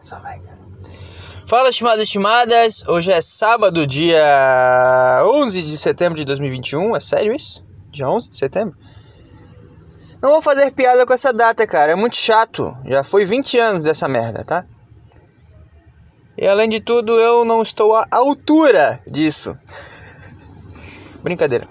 [0.00, 0.58] Só vai, cara.
[1.46, 2.82] Fala, estimados e estimadas.
[2.88, 6.96] Hoje é sábado, dia 11 de setembro de 2021.
[6.96, 7.62] É sério isso?
[7.90, 8.76] Dia 11 de setembro?
[10.22, 11.92] Não vou fazer piada com essa data, cara.
[11.92, 12.74] É muito chato.
[12.86, 14.64] Já foi 20 anos dessa merda, tá?
[16.36, 19.58] E além de tudo, eu não estou à altura disso.
[21.22, 21.68] Brincadeira.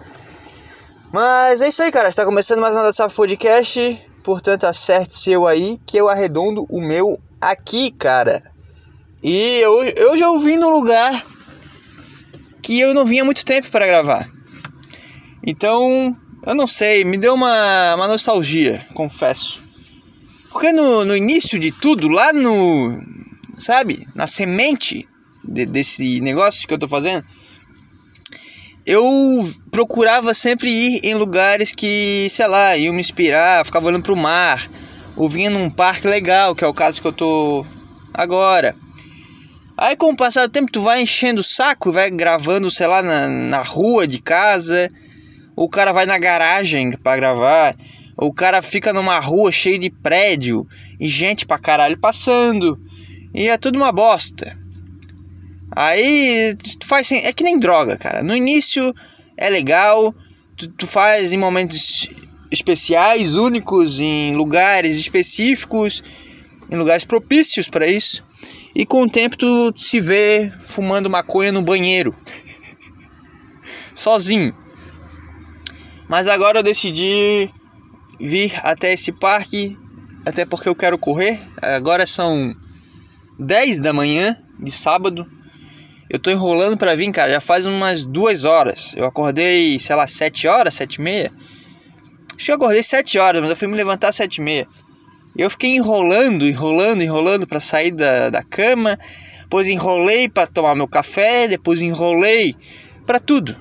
[1.11, 2.09] Mas é isso aí, cara.
[2.09, 4.07] Está começando mais nada Safo Podcast.
[4.23, 8.42] Portanto, acerte seu aí que eu arredondo o meu aqui, cara.
[9.24, 11.25] E eu, eu já ouvi no lugar
[12.61, 14.30] que eu não vinha muito tempo para gravar.
[15.46, 19.61] Então, eu não sei, me deu uma, uma nostalgia, confesso.
[20.52, 23.02] Porque no, no início de tudo, lá no.
[23.58, 24.08] Sabe?
[24.16, 25.08] Na semente
[25.44, 27.24] de, desse negócio que eu tô fazendo,
[28.86, 29.04] eu
[29.69, 34.67] procurava sempre ir em lugares que, sei lá, iam me inspirar, ficava olhando pro mar,
[35.19, 37.66] ou vinha num parque legal, que é o caso que eu tô
[38.14, 38.73] agora.
[39.77, 43.02] Aí com o passar do tempo tu vai enchendo o saco, vai gravando, sei lá,
[43.02, 44.89] na, na rua de casa,
[45.57, 47.75] o cara vai na garagem para gravar,
[48.16, 50.66] o cara fica numa rua cheia de prédio
[50.97, 52.79] e gente pra caralho passando,
[53.33, 54.57] e é tudo uma bosta.
[55.69, 58.23] Aí tu faz é que nem droga, cara.
[58.23, 58.94] No início
[59.35, 60.16] é legal,
[60.55, 62.09] tu, tu faz em momentos
[62.52, 66.03] especiais, únicos, em lugares específicos,
[66.69, 68.23] em lugares propícios para isso.
[68.75, 72.16] E com o tempo tu se vê fumando maconha no banheiro,
[73.95, 74.56] sozinho.
[76.08, 77.50] Mas agora eu decidi
[78.19, 79.78] vir até esse parque,
[80.25, 81.39] até porque eu quero correr.
[81.61, 82.56] Agora são
[83.38, 85.25] 10 da manhã de sábado
[86.09, 88.94] eu tô enrolando para vir, cara, já faz umas duas horas.
[88.97, 91.31] Eu acordei, sei lá, sete horas, sete e meia.
[92.39, 94.65] Acho que eu acordei sete horas, mas eu fui me levantar às sete e meia.
[95.37, 98.97] Eu fiquei enrolando, enrolando, enrolando para sair da, da cama.
[99.41, 101.49] Depois enrolei para tomar meu café.
[101.49, 102.55] Depois enrolei
[103.05, 103.57] para tudo.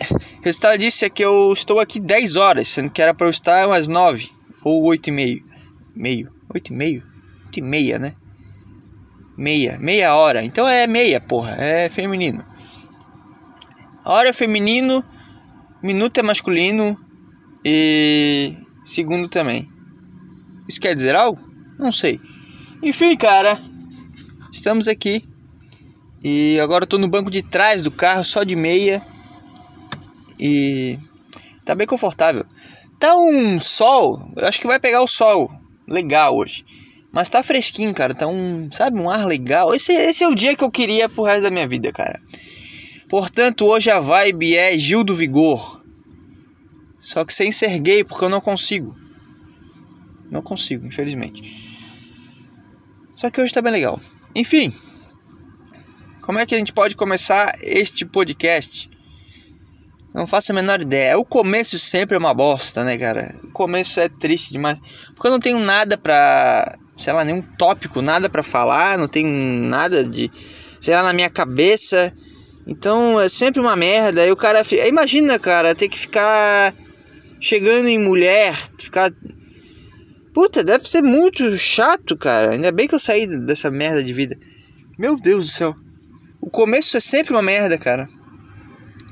[0.40, 3.30] O resultado disso é que eu estou aqui 10 horas, sendo que era para eu
[3.30, 4.30] estar umas 9
[4.62, 5.44] ou 8 e meio.
[5.94, 6.30] Meio?
[6.54, 7.02] 8 e meio?
[7.46, 8.14] 8 e meia, né?
[9.38, 10.44] Meia, meia hora.
[10.44, 12.44] Então é meia, porra, é feminino.
[14.04, 15.02] Hora é feminino,
[15.82, 16.98] minuto é masculino
[17.64, 19.68] e segundo também.
[20.68, 21.40] Isso quer dizer algo?
[21.78, 22.20] Não sei.
[22.82, 23.58] Enfim, cara,
[24.52, 25.24] estamos aqui.
[26.22, 29.02] E agora eu tô no banco de trás do carro, só de meia.
[30.38, 30.98] E
[31.64, 32.44] tá bem confortável.
[32.98, 35.50] Tá um sol, eu acho que vai pegar o sol
[35.86, 36.64] legal hoje.
[37.12, 38.14] Mas tá fresquinho, cara.
[38.14, 39.74] Tá um, sabe, um ar legal.
[39.74, 42.20] Esse, esse é o dia que eu queria pro resto da minha vida, cara.
[43.08, 45.83] Portanto, hoje a vibe é Gil do Vigor.
[47.04, 48.96] Só que sem ser gay, porque eu não consigo.
[50.30, 51.42] Não consigo, infelizmente.
[53.16, 54.00] Só que hoje tá bem legal.
[54.34, 54.74] Enfim.
[56.22, 58.90] Como é que a gente pode começar este podcast?
[60.14, 61.18] Não faço a menor ideia.
[61.18, 63.38] O começo sempre é uma bosta, né, cara?
[63.44, 64.80] O começo é triste demais.
[65.14, 69.26] Porque eu não tenho nada pra sei lá, nenhum tópico, nada para falar, não tem
[69.26, 70.30] nada de,
[70.80, 72.12] sei lá, na minha cabeça.
[72.66, 74.22] Então é sempre uma merda.
[74.22, 74.62] Aí o cara.
[74.88, 76.74] Imagina, cara, ter que ficar
[77.44, 79.12] chegando em mulher, ficar.
[80.32, 82.52] Puta, deve ser muito chato, cara.
[82.52, 84.36] Ainda bem que eu saí dessa merda de vida.
[84.98, 85.74] Meu Deus do céu.
[86.40, 88.08] O começo é sempre uma merda, cara.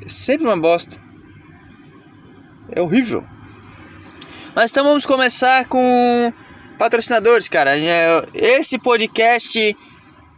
[0.04, 1.00] É sempre uma bosta.
[2.74, 3.24] É horrível.
[4.54, 6.32] Mas então vamos começar com
[6.78, 9.76] Patrocinadores, cara, é, esse podcast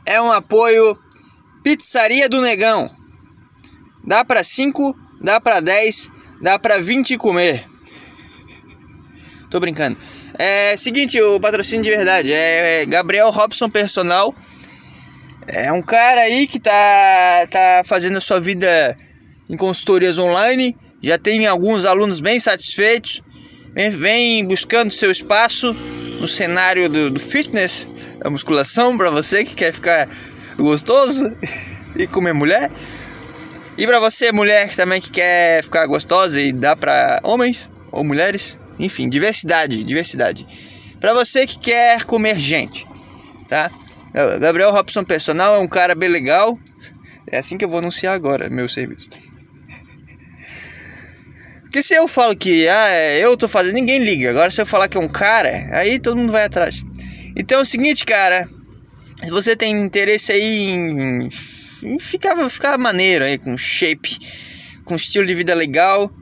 [0.05, 0.99] é um apoio
[1.63, 2.91] Pizzaria do Negão.
[4.05, 6.11] Dá para 5, dá para 10,
[6.43, 7.74] dá para 20 comer.
[9.55, 9.97] Tô brincando.
[10.37, 14.35] É seguinte, o patrocínio de verdade é Gabriel Robson Personal.
[15.47, 18.97] É um cara aí que tá tá fazendo a sua vida
[19.49, 23.23] em consultorias online, já tem alguns alunos bem satisfeitos,
[23.73, 25.73] vem, vem buscando seu espaço
[26.19, 27.87] no cenário do, do fitness,
[28.19, 30.09] da musculação, para você que quer ficar
[30.59, 31.33] gostoso
[31.95, 32.73] e comer mulher.
[33.79, 38.59] E para você, mulher também que quer ficar gostosa e dá para homens ou mulheres,
[38.79, 40.47] enfim, diversidade, diversidade.
[41.01, 42.87] Para você que quer comer gente,
[43.49, 43.71] tá?
[44.41, 46.59] Gabriel Robson Personal é um cara bem legal.
[47.27, 49.11] É assim que eu vou anunciar agora meu serviço.
[51.63, 54.31] Porque se eu falo que ah, é, eu tô fazendo, ninguém liga.
[54.31, 56.85] Agora se eu falar que é um cara, aí todo mundo vai atrás.
[57.37, 58.49] Então é o seguinte, cara.
[59.25, 61.29] Se você tem interesse aí em,
[61.83, 64.17] em ficar, ficar maneiro aí, com shape,
[64.85, 66.13] com estilo de vida legal,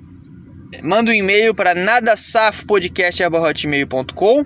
[0.82, 4.44] manda um e-mail para nadasafopodcast.com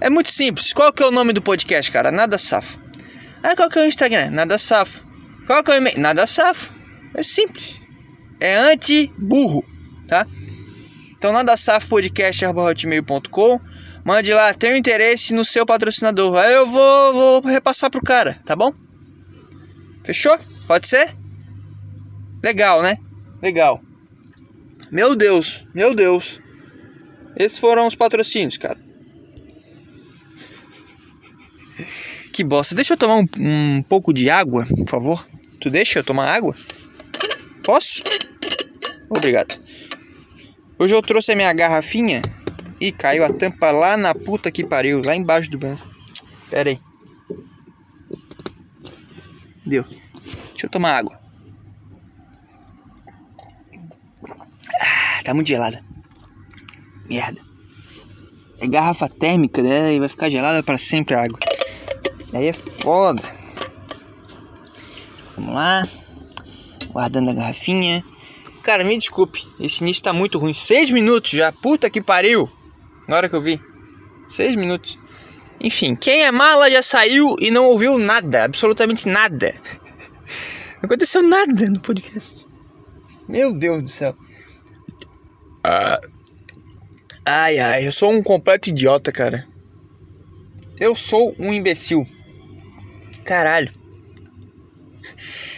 [0.00, 0.72] É muito simples.
[0.72, 2.10] Qual que é o nome do podcast, cara?
[2.10, 2.80] Nada safo.
[3.42, 4.30] Ah, qual que é o Instagram?
[4.30, 5.04] Nada safo.
[5.46, 6.00] Qual que é o e-mail?
[6.00, 6.72] Nada safo.
[7.14, 7.78] É simples.
[8.40, 9.62] É anti-burro,
[10.08, 10.26] tá?
[11.16, 13.60] Então, nada safo podcast.hotmail.com
[14.04, 16.36] Mande lá, tenho interesse no seu patrocinador.
[16.36, 18.70] Aí eu vou, vou repassar pro cara, tá bom?
[20.04, 20.38] Fechou?
[20.66, 21.16] Pode ser?
[22.42, 22.98] Legal, né?
[23.40, 23.80] Legal.
[24.90, 26.40] Meu Deus, meu Deus.
[27.36, 28.78] Esses foram os patrocínios, cara.
[32.32, 32.74] Que bosta.
[32.74, 35.26] Deixa eu tomar um, um pouco de água, por favor.
[35.60, 36.54] Tu deixa eu tomar água?
[37.62, 38.02] Posso?
[39.08, 39.58] Obrigado.
[40.78, 42.20] Hoje eu trouxe a minha garrafinha
[42.80, 45.86] e caiu a tampa lá na puta que pariu, lá embaixo do banco.
[46.50, 46.80] Pera aí.
[49.64, 49.84] Deu.
[50.50, 51.18] Deixa eu tomar água.
[54.80, 55.82] Ah, tá muito gelada.
[57.08, 57.40] Merda.
[58.60, 59.94] É garrafa térmica, né?
[59.94, 61.38] E vai ficar gelada para sempre a água.
[62.30, 63.22] Daí é foda.
[65.36, 65.88] Vamos lá.
[66.90, 68.04] Guardando a garrafinha.
[68.62, 69.46] Cara, me desculpe.
[69.60, 70.54] Esse início tá muito ruim.
[70.54, 71.52] Seis minutos já.
[71.52, 72.48] Puta que pariu.
[73.08, 73.60] Na hora que eu vi.
[74.28, 74.98] Seis minutos.
[75.60, 78.44] Enfim, quem é mala já saiu e não ouviu nada.
[78.44, 79.54] Absolutamente nada.
[80.82, 82.46] Não aconteceu nada no podcast.
[83.26, 84.14] Meu Deus do céu.
[85.64, 85.98] Ah.
[87.24, 89.46] Ai, ai, eu sou um completo idiota, cara.
[90.78, 92.06] Eu sou um imbecil.
[93.24, 93.72] Caralho.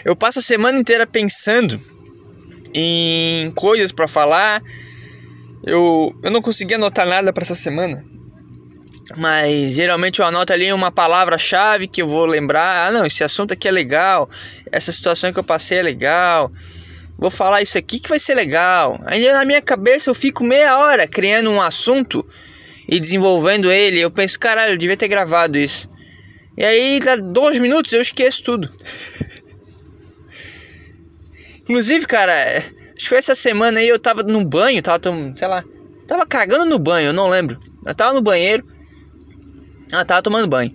[0.05, 1.81] Eu passo a semana inteira pensando
[2.73, 4.63] em coisas para falar.
[5.65, 8.05] Eu, eu não consegui anotar nada para essa semana.
[9.17, 12.87] Mas geralmente eu anoto ali uma palavra-chave que eu vou lembrar.
[12.87, 14.31] Ah, não, esse assunto aqui é legal.
[14.71, 16.53] Essa situação que eu passei é legal.
[17.19, 19.01] Vou falar isso aqui que vai ser legal.
[19.07, 22.27] Ainda na minha cabeça eu fico meia hora criando um assunto
[22.89, 24.01] e desenvolvendo ele.
[24.01, 25.89] Eu penso, caralho, eu devia ter gravado isso.
[26.57, 28.71] E aí, dá dois minutos eu esqueço tudo.
[31.63, 35.01] Inclusive, cara, acho que foi essa semana aí eu tava no banho, tava,
[35.37, 35.65] sei lá,
[36.07, 37.61] tava cagando no banho, eu não lembro.
[37.85, 38.67] Eu tava no banheiro.
[39.93, 40.73] Ela tava tomando banho.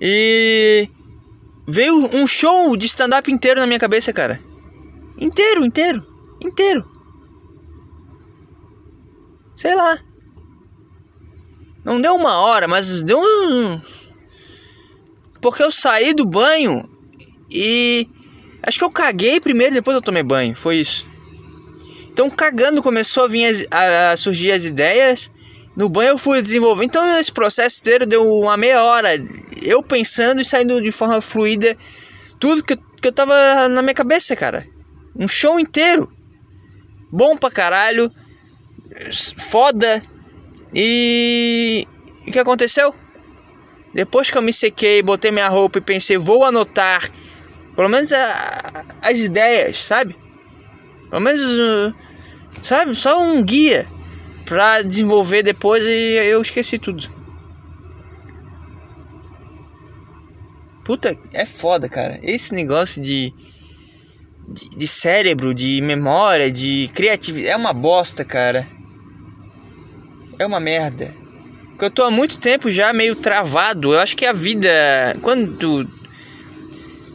[0.00, 0.88] E
[1.66, 4.40] veio um show de stand-up inteiro na minha cabeça, cara.
[5.18, 6.06] Inteiro, inteiro,
[6.40, 6.90] inteiro.
[9.56, 9.98] Sei lá.
[11.84, 13.80] Não deu uma hora, mas deu um.
[15.40, 16.82] Porque eu saí do banho
[17.50, 18.08] e.
[18.62, 20.54] Acho que eu caguei primeiro, depois eu tomei banho.
[20.54, 21.06] Foi isso.
[22.10, 25.30] Então, cagando, começou a vir as, a, a surgir as ideias.
[25.76, 26.86] No banho eu fui desenvolvendo.
[26.86, 29.10] Então esse processo inteiro deu uma meia hora.
[29.62, 31.76] Eu pensando e saindo de forma fluida.
[32.38, 34.66] Tudo que, que eu tava na minha cabeça, cara.
[35.16, 36.12] Um show inteiro.
[37.10, 38.10] Bom pra caralho.
[39.36, 40.02] Foda.
[40.74, 41.86] E.
[42.26, 42.94] O que aconteceu?
[43.92, 47.08] Depois que eu me sequei, botei minha roupa e pensei, vou anotar.
[47.76, 50.16] Pelo menos a, as ideias, sabe?
[51.08, 51.94] Pelo menos.
[52.62, 52.94] Sabe?
[52.94, 53.86] Só um guia
[54.44, 57.08] pra desenvolver depois e eu esqueci tudo.
[60.84, 62.18] Puta, é foda, cara.
[62.22, 63.32] Esse negócio de,
[64.48, 67.52] de, de cérebro, de memória, de criatividade.
[67.52, 68.66] É uma bosta, cara.
[70.38, 71.14] É uma merda.
[71.70, 73.94] Porque eu tô há muito tempo já meio travado.
[73.94, 74.70] Eu acho que a vida.
[75.22, 75.88] Quando.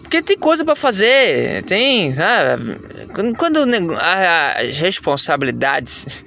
[0.01, 1.63] Porque tem coisa para fazer.
[1.63, 2.11] Tem.
[2.11, 2.77] Sabe?
[3.13, 3.59] Quando, quando
[3.95, 6.23] as responsabilidades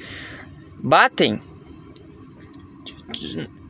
[0.78, 1.42] batem,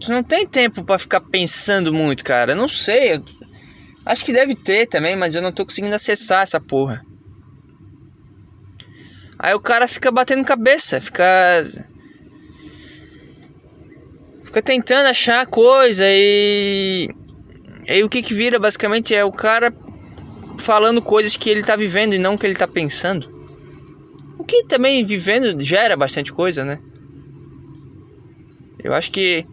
[0.01, 2.53] tu não tem tempo para ficar pensando muito, cara.
[2.53, 3.21] Eu não sei.
[4.05, 7.05] Acho que deve ter também, mas eu não tô conseguindo acessar essa porra.
[9.43, 11.25] Aí o cara fica batendo cabeça, fica.
[14.45, 17.09] Fica tentando achar coisa e.
[17.89, 19.75] E o que que vira basicamente é o cara
[20.59, 23.29] falando coisas que ele tá vivendo e não que ele tá pensando.
[24.39, 26.79] O que também vivendo gera bastante coisa, né?
[28.79, 29.45] Eu acho que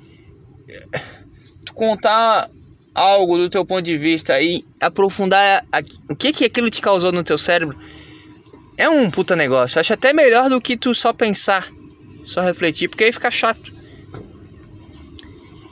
[1.65, 2.47] tu contar
[2.93, 7.11] algo do teu ponto de vista e aprofundar a, o que que aquilo te causou
[7.11, 7.75] no teu cérebro
[8.79, 9.77] é um puta negócio.
[9.77, 11.67] Eu acho até melhor do que tu só pensar,
[12.25, 13.73] só refletir, porque aí fica chato.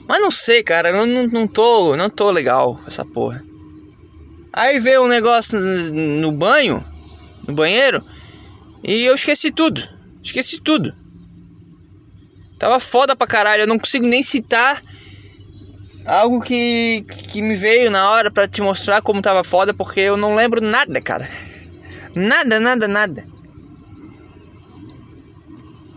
[0.06, 3.42] Mas não sei, cara, eu não, não tô, não tô legal essa porra.
[4.52, 6.84] Aí veio um negócio no, no banho,
[7.46, 8.04] no banheiro,
[8.84, 9.82] e eu esqueci tudo.
[10.22, 10.92] Esqueci tudo.
[12.58, 14.82] Tava foda pra caralho, eu não consigo nem citar
[16.04, 20.16] algo que, que me veio na hora para te mostrar como tava foda, porque eu
[20.16, 21.26] não lembro nada, cara.
[22.18, 23.24] Nada, nada, nada.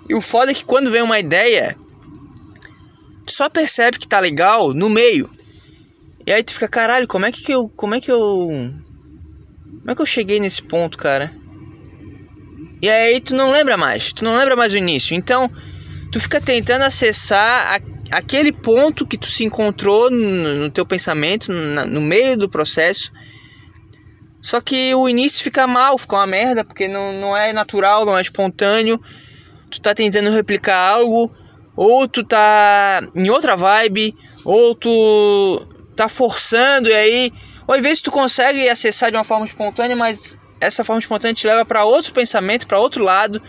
[0.08, 1.76] E o foda é que quando vem uma ideia,
[3.26, 5.28] tu só percebe que tá legal no meio.
[6.26, 7.68] E aí tu fica, caralho, como é que eu.
[7.70, 8.20] Como é que eu.
[8.20, 11.34] Como é que eu cheguei nesse ponto, cara?
[12.82, 15.16] E aí tu não lembra mais, tu não lembra mais o início.
[15.16, 15.50] Então,
[16.12, 21.52] tu fica tentando acessar a, aquele ponto que tu se encontrou no, no teu pensamento,
[21.52, 23.12] no meio do processo.
[24.42, 28.18] Só que o início fica mal, fica uma merda, porque não, não é natural, não
[28.18, 29.00] é espontâneo.
[29.70, 31.32] Tu tá tentando replicar algo,
[31.76, 37.34] ou tu tá em outra vibe, ou tu tá forçando e aí,
[37.68, 41.48] ou às vezes tu consegue acessar de uma forma espontânea, mas essa forma espontânea te
[41.48, 43.42] leva para outro pensamento, para outro lado.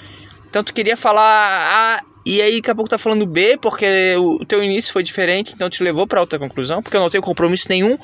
[0.49, 4.44] Então tu queria falar A e aí daqui a pouco tá falando B, porque o
[4.44, 7.66] teu início foi diferente, então te levou para outra conclusão, porque eu não tenho compromisso
[7.68, 7.99] nenhum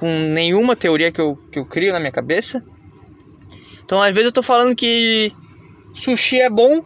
[0.00, 2.64] com nenhuma teoria que eu, que eu crio na minha cabeça.
[3.84, 5.30] Então às vezes eu tô falando que
[5.92, 6.82] sushi é bom,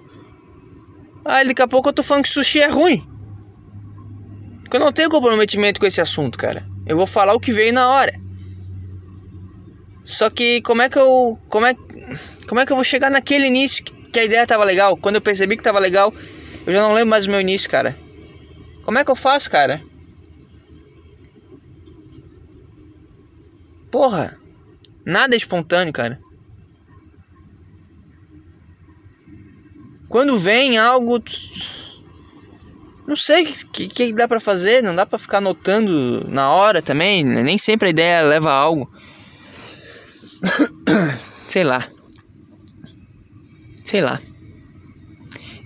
[1.25, 3.07] aí daqui a pouco eu tô falando que sushi é ruim.
[4.65, 6.67] Porque eu não tenho comprometimento com esse assunto, cara.
[6.85, 8.13] Eu vou falar o que veio na hora.
[10.05, 11.39] Só que como é que eu.
[11.49, 11.77] Como é,
[12.49, 14.97] como é que eu vou chegar naquele início que, que a ideia tava legal?
[14.97, 16.13] Quando eu percebi que tava legal,
[16.67, 17.97] eu já não lembro mais o meu início, cara.
[18.83, 19.81] Como é que eu faço, cara?
[23.95, 24.37] Porra!
[25.07, 26.19] Nada é espontâneo, cara.
[30.09, 31.23] Quando vem algo.
[33.07, 36.83] Não sei o que, que, dá pra fazer, não dá pra ficar anotando na hora
[36.83, 37.23] também.
[37.23, 38.93] Nem sempre a ideia leva a algo.
[41.47, 41.87] Sei lá.
[43.85, 44.19] Sei lá.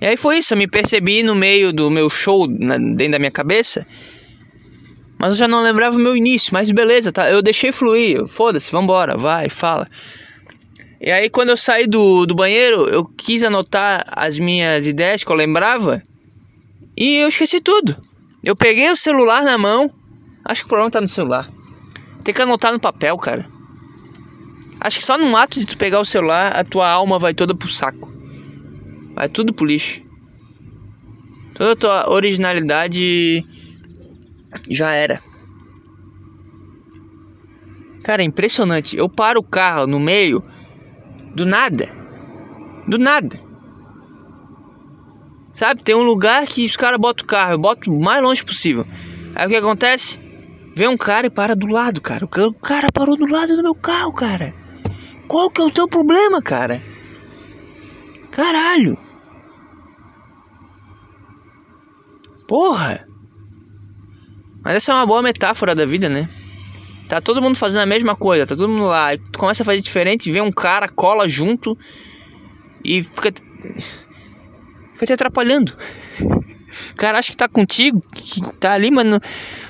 [0.03, 3.19] E aí foi isso, eu me percebi no meio do meu show, na, dentro da
[3.19, 3.87] minha cabeça.
[5.19, 7.29] Mas eu já não lembrava o meu início, mas beleza, tá?
[7.29, 9.87] Eu deixei fluir, foda-se, vambora, vai, fala.
[11.01, 15.31] E aí quando eu saí do, do banheiro, eu quis anotar as minhas ideias que
[15.31, 16.03] eu lembrava.
[16.97, 17.97] E eu esqueci tudo.
[18.43, 19.93] Eu peguei o celular na mão.
[20.45, 21.51] Acho que o problema tá no celular.
[22.23, 23.49] Tem que anotar no papel, cara.
[24.81, 27.55] Acho que só no ato de tu pegar o celular, a tua alma vai toda
[27.55, 28.13] pro saco.
[29.15, 30.01] Vai tudo pro lixo.
[31.55, 33.45] Toda a tua originalidade
[34.69, 35.21] já era.
[38.03, 38.97] Cara, é impressionante.
[38.97, 40.43] Eu paro o carro no meio
[41.35, 41.89] do nada.
[42.87, 43.39] Do nada.
[45.53, 48.45] Sabe, tem um lugar que os caras botam o carro, eu boto o mais longe
[48.45, 48.87] possível.
[49.35, 50.19] Aí o que acontece?
[50.75, 52.25] Vem um cara e para do lado, cara.
[52.25, 54.55] O cara parou do lado do meu carro, cara.
[55.27, 56.81] Qual que é o teu problema, cara?
[58.31, 58.97] Caralho.
[62.47, 63.08] Porra.
[64.69, 66.29] Mas essa é uma boa metáfora da vida, né?
[67.09, 69.15] Tá todo mundo fazendo a mesma coisa, tá todo mundo lá.
[69.15, 71.75] E tu começa a fazer diferente, vem um cara, cola junto
[72.85, 73.33] e fica.
[74.93, 75.75] Fica te atrapalhando.
[76.21, 79.19] O cara acha que tá contigo, que tá ali, mano.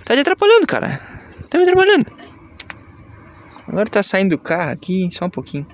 [0.04, 1.00] Tá te atrapalhando, cara.
[1.48, 2.06] Tá me atrapalhando.
[3.68, 5.64] Agora tá saindo do carro aqui, só um pouquinho.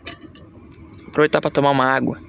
[1.09, 2.21] Aproveitar para tomar uma água.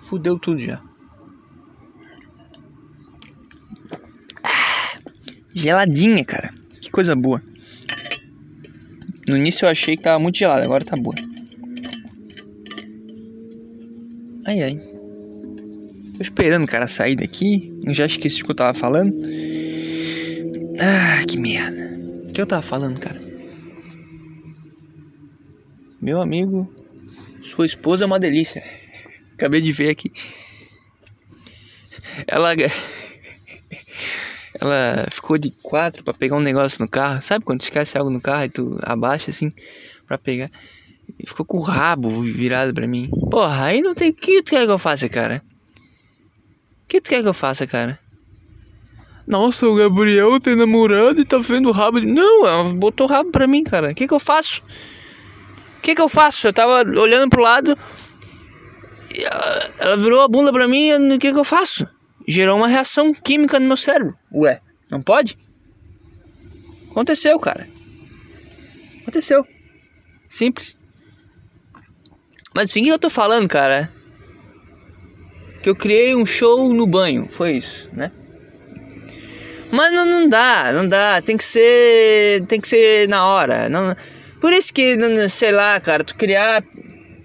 [0.00, 0.80] Fudeu tudo já.
[5.54, 6.52] Geladinha, cara.
[6.80, 7.42] Que coisa boa.
[9.28, 11.14] No início eu achei que tava muito gelada, agora tá boa.
[14.44, 14.74] Ai ai.
[16.16, 17.72] Tô esperando o cara sair daqui.
[17.84, 19.14] Eu já esqueci o que eu tava falando.
[20.80, 21.98] Ah, que merda.
[22.28, 23.20] O que eu tava falando, cara?
[26.00, 26.68] Meu amigo,
[27.42, 28.62] sua esposa é uma delícia.
[29.34, 30.10] Acabei de ver aqui.
[32.26, 32.54] Ela.
[34.62, 37.20] Ela ficou de quatro para pegar um negócio no carro.
[37.20, 39.50] Sabe quando esquece algo no carro e tu abaixa assim
[40.06, 40.52] para pegar?
[41.18, 43.10] E ficou com o rabo virado pra mim.
[43.28, 44.10] Porra, aí não tem.
[44.10, 45.42] O que tu quer que eu faça, cara?
[46.84, 47.98] O que tu quer que eu faça, cara?
[49.26, 52.00] Nossa, o Gabriel tem namorado e tá vendo o rabo.
[52.00, 52.06] De...
[52.06, 53.90] Não, ela botou o rabo pra mim, cara.
[53.90, 54.62] O que que eu faço?
[55.78, 56.46] O que que eu faço?
[56.46, 57.76] Eu tava olhando pro lado.
[59.12, 61.84] Ela, ela virou a bunda pra mim e o que que eu faço?
[62.26, 64.16] Gerou uma reação química no meu cérebro.
[64.32, 64.60] Ué,
[64.90, 65.36] não pode?
[66.90, 67.68] Aconteceu, cara.
[69.02, 69.46] Aconteceu.
[70.28, 70.76] Simples.
[72.54, 73.92] Mas enfim, o que eu tô falando, cara?
[75.62, 77.28] Que eu criei um show no banho.
[77.30, 78.10] Foi isso, né?
[79.70, 81.22] Mas não, não dá, não dá.
[81.22, 82.44] Tem que ser.
[82.46, 83.70] Tem que ser na hora.
[83.70, 83.96] Não,
[84.40, 84.96] por isso que,
[85.28, 86.62] sei lá, cara, tu criar.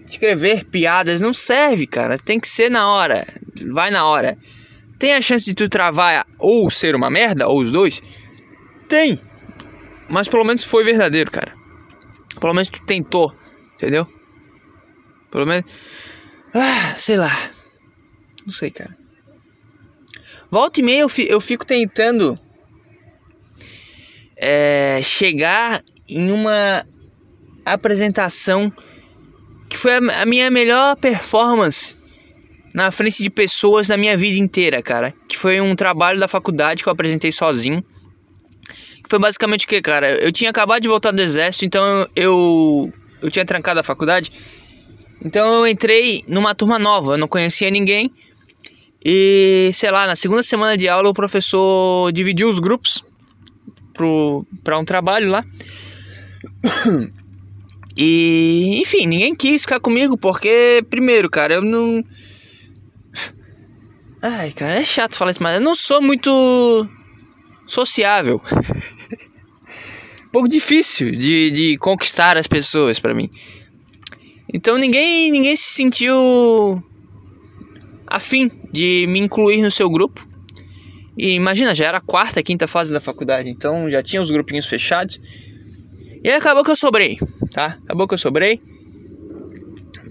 [0.10, 2.18] Escrever piadas não serve, cara.
[2.18, 3.28] Tem que ser na hora.
[3.70, 4.38] Vai na hora.
[5.00, 8.02] Tem a chance de tu travar ou ser uma merda, ou os dois?
[8.90, 9.20] Tem.
[10.10, 11.54] Mas pelo menos foi verdadeiro, cara.
[12.40, 13.36] Pelo menos tu tentou,
[13.76, 14.08] entendeu?
[15.30, 15.70] Pelo menos.
[16.54, 17.32] Ah, sei lá.
[18.46, 18.96] Não sei, cara.
[20.50, 22.40] Volta e meia eu, eu fico tentando
[24.38, 26.86] é, chegar em uma
[27.66, 28.72] apresentação
[29.68, 31.97] que foi a, a minha melhor performance
[32.78, 35.12] na frente de pessoas na minha vida inteira, cara.
[35.28, 37.84] Que foi um trabalho da faculdade que eu apresentei sozinho.
[39.04, 40.24] Que foi basicamente o que, cara?
[40.24, 44.32] Eu tinha acabado de voltar do exército, então eu eu tinha trancado a faculdade.
[45.26, 48.12] Então eu entrei numa turma nova, eu não conhecia ninguém.
[49.04, 53.04] E, sei lá, na segunda semana de aula o professor dividiu os grupos
[54.64, 55.44] para um trabalho lá.
[58.00, 62.04] E, enfim, ninguém quis ficar comigo porque, primeiro, cara, eu não.
[64.22, 66.88] Ai, cara, é chato falar isso, mas eu não sou muito
[67.68, 68.42] sociável.
[70.26, 73.30] um pouco difícil de, de conquistar as pessoas para mim.
[74.52, 76.82] Então ninguém, ninguém se sentiu
[78.08, 80.26] afim de me incluir no seu grupo.
[81.18, 84.66] E imagina, já era a quarta, quinta fase da faculdade, então já tinha os grupinhos
[84.66, 85.20] fechados.
[86.24, 87.18] E acabou que eu sobrei,
[87.52, 87.78] tá?
[87.84, 88.62] Acabou que eu sobrei.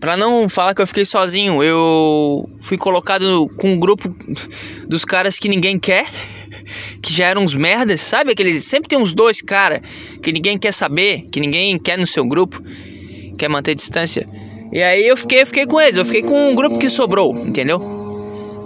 [0.01, 4.15] Pra não falar que eu fiquei sozinho, eu fui colocado com um grupo
[4.87, 6.07] dos caras que ninguém quer,
[7.01, 8.33] que já eram uns merdas, sabe?
[8.33, 8.65] Aqueles.
[8.65, 9.81] Sempre tem uns dois cara
[10.23, 12.63] que ninguém quer saber, que ninguém quer no seu grupo,
[13.39, 14.27] quer manter distância.
[14.73, 17.37] E aí eu fiquei, eu fiquei com eles, eu fiquei com um grupo que sobrou,
[17.39, 17.81] entendeu?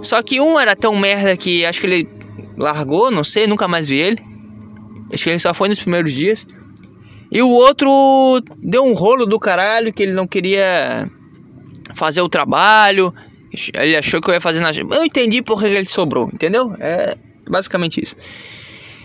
[0.01, 2.09] Só que um era tão merda que acho que ele
[2.57, 4.17] largou, não sei, nunca mais vi ele.
[5.13, 6.45] Acho que ele só foi nos primeiros dias.
[7.31, 11.09] E o outro deu um rolo do caralho que ele não queria
[11.93, 13.13] fazer o trabalho.
[13.73, 14.71] Ele achou que eu ia fazer na.
[14.71, 16.75] Eu entendi porque ele sobrou, entendeu?
[16.79, 17.17] É
[17.49, 18.15] basicamente isso.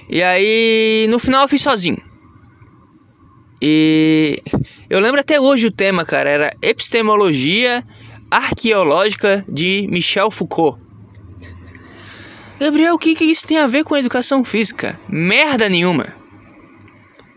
[0.09, 2.01] E aí, no final eu fiz sozinho.
[3.61, 4.41] E
[4.89, 7.85] eu lembro até hoje o tema, cara, era Epistemologia
[8.31, 10.79] Arqueológica de Michel Foucault.
[12.61, 14.99] Gabriel, o que, que isso tem a ver com educação física?
[15.09, 16.15] Merda nenhuma.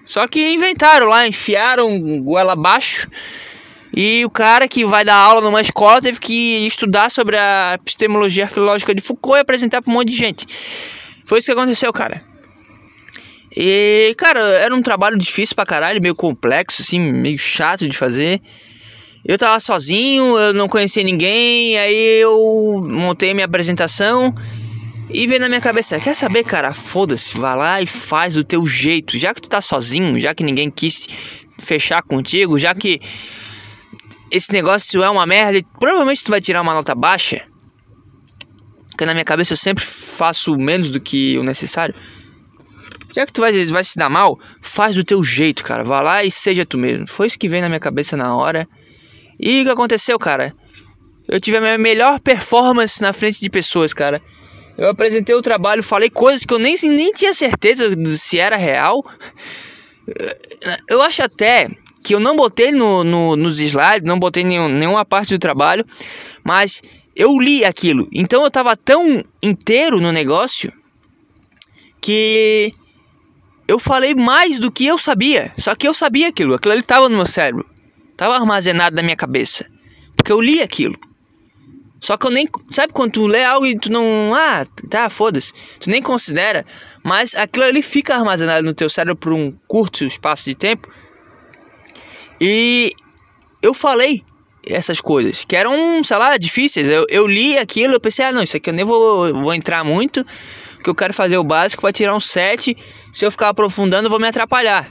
[0.06, 3.10] Só que inventaram lá, enfiaram goela abaixo.
[3.96, 8.46] E o cara que vai dar aula numa escola teve que estudar sobre a epistemologia
[8.46, 10.46] arqueológica de Foucault e apresentar para um monte de gente.
[11.26, 12.22] Foi isso que aconteceu, cara.
[13.56, 18.42] E, cara, era um trabalho difícil pra caralho, meio complexo, assim, meio chato de fazer.
[19.26, 24.34] Eu tava sozinho, eu não conhecia ninguém, aí eu montei minha apresentação
[25.12, 26.74] e veio na minha cabeça, quer saber, cara?
[26.74, 29.18] Foda-se, vai lá e faz do teu jeito.
[29.18, 31.08] Já que tu tá sozinho, já que ninguém quis
[31.58, 33.00] fechar contigo, já que
[34.32, 37.46] esse negócio é uma merda, provavelmente tu vai tirar uma nota baixa.
[38.90, 41.96] Porque na minha cabeça eu sempre faço menos do que o necessário.
[43.16, 45.84] Já que tu vai, vai se dar mal, faz do teu jeito, cara.
[45.84, 47.08] Vai lá e seja tu mesmo.
[47.08, 48.68] Foi isso que veio na minha cabeça na hora.
[49.40, 50.54] E o que aconteceu, cara?
[51.28, 54.22] Eu tive a minha melhor performance na frente de pessoas, cara.
[54.78, 59.04] Eu apresentei o trabalho, falei coisas que eu nem, nem tinha certeza se era real.
[60.90, 61.70] Eu acho até
[62.10, 65.86] que eu não botei no, no, nos slides, não botei nenhum, nenhuma parte do trabalho,
[66.44, 66.82] mas
[67.16, 68.08] eu li aquilo.
[68.12, 70.74] Então eu tava tão inteiro no negócio
[72.02, 72.74] que
[73.68, 75.54] eu falei mais do que eu sabia.
[75.56, 77.64] Só que eu sabia aquilo, aquilo ali tava no meu cérebro,
[78.18, 79.68] tava armazenado na minha cabeça,
[80.16, 80.98] porque eu li aquilo.
[82.02, 82.50] Só que eu nem.
[82.72, 84.34] Sabe quando tu lê algo e tu não.
[84.34, 85.54] Ah, tá, foda-se.
[85.80, 86.66] Tu nem considera.
[87.04, 90.88] Mas aquilo ali fica armazenado no teu cérebro por um curto espaço de tempo.
[92.40, 92.94] E
[93.62, 94.24] eu falei
[94.68, 96.88] essas coisas que eram, sei lá, difíceis.
[96.88, 99.84] Eu, eu li aquilo eu pensei, ah, não, isso aqui eu nem vou, vou entrar
[99.84, 100.26] muito.
[100.76, 102.78] Porque eu quero fazer o básico para tirar um 7.
[103.12, 104.90] Se eu ficar aprofundando, eu vou me atrapalhar.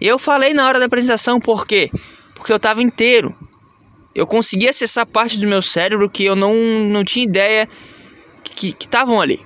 [0.00, 1.90] E eu falei na hora da apresentação, por quê?
[2.34, 3.34] Porque eu tava inteiro
[4.18, 7.68] eu consegui acessar parte do meu cérebro que eu não, não tinha ideia
[8.42, 9.40] que estavam ali.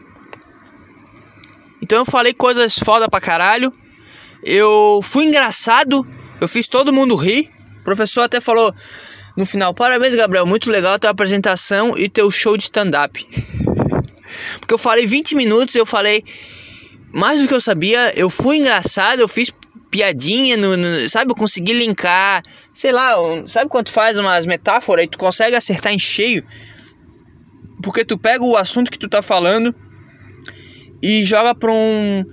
[1.82, 3.70] Então eu falei coisas foda pra caralho.
[4.42, 6.06] Eu fui engraçado.
[6.42, 7.50] Eu fiz todo mundo rir.
[7.80, 8.74] O professor até falou
[9.36, 10.44] no final: Parabéns, Gabriel.
[10.44, 13.24] Muito legal a tua apresentação e teu show de stand-up.
[14.58, 15.76] Porque eu falei 20 minutos.
[15.76, 16.24] Eu falei
[17.12, 18.12] mais do que eu sabia.
[18.16, 19.20] Eu fui engraçado.
[19.20, 19.52] Eu fiz
[19.88, 21.30] piadinha, no, no, sabe?
[21.30, 22.42] Eu consegui linkar,
[22.74, 23.12] sei lá,
[23.46, 26.42] sabe quando faz umas metáforas e tu consegue acertar em cheio?
[27.82, 29.72] Porque tu pega o assunto que tu tá falando
[31.00, 32.24] e joga pra um,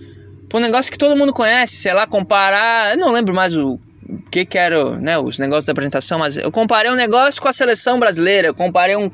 [0.48, 2.92] pra um negócio que todo mundo conhece, sei lá, comparar.
[2.94, 3.78] Eu não lembro mais o
[4.32, 4.58] que que
[5.02, 8.56] né, os negócios da apresentação, mas eu comparei um negócio com a seleção brasileira, eu
[8.56, 9.10] comparei um,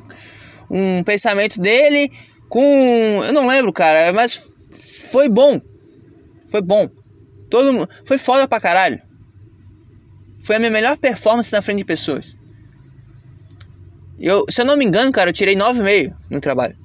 [0.70, 2.10] um pensamento dele
[2.48, 3.22] com.
[3.24, 4.50] Eu não lembro, cara, mas
[5.10, 5.60] foi bom.
[6.48, 6.88] Foi bom.
[7.50, 7.88] Todo.
[8.04, 9.00] Foi foda pra caralho.
[10.42, 12.36] Foi a minha melhor performance na frente de pessoas.
[14.18, 16.76] Eu, se eu não me engano, cara, eu tirei 9,5 no trabalho.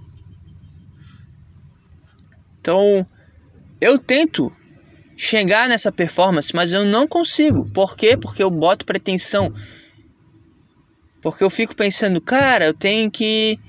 [2.59, 3.05] Então,
[3.79, 4.55] eu tento
[5.23, 7.69] chegar nessa performance, mas eu não consigo.
[7.69, 8.17] Por quê?
[8.17, 9.53] Porque eu boto pretensão.
[11.21, 13.59] Porque eu fico pensando, cara, eu tenho que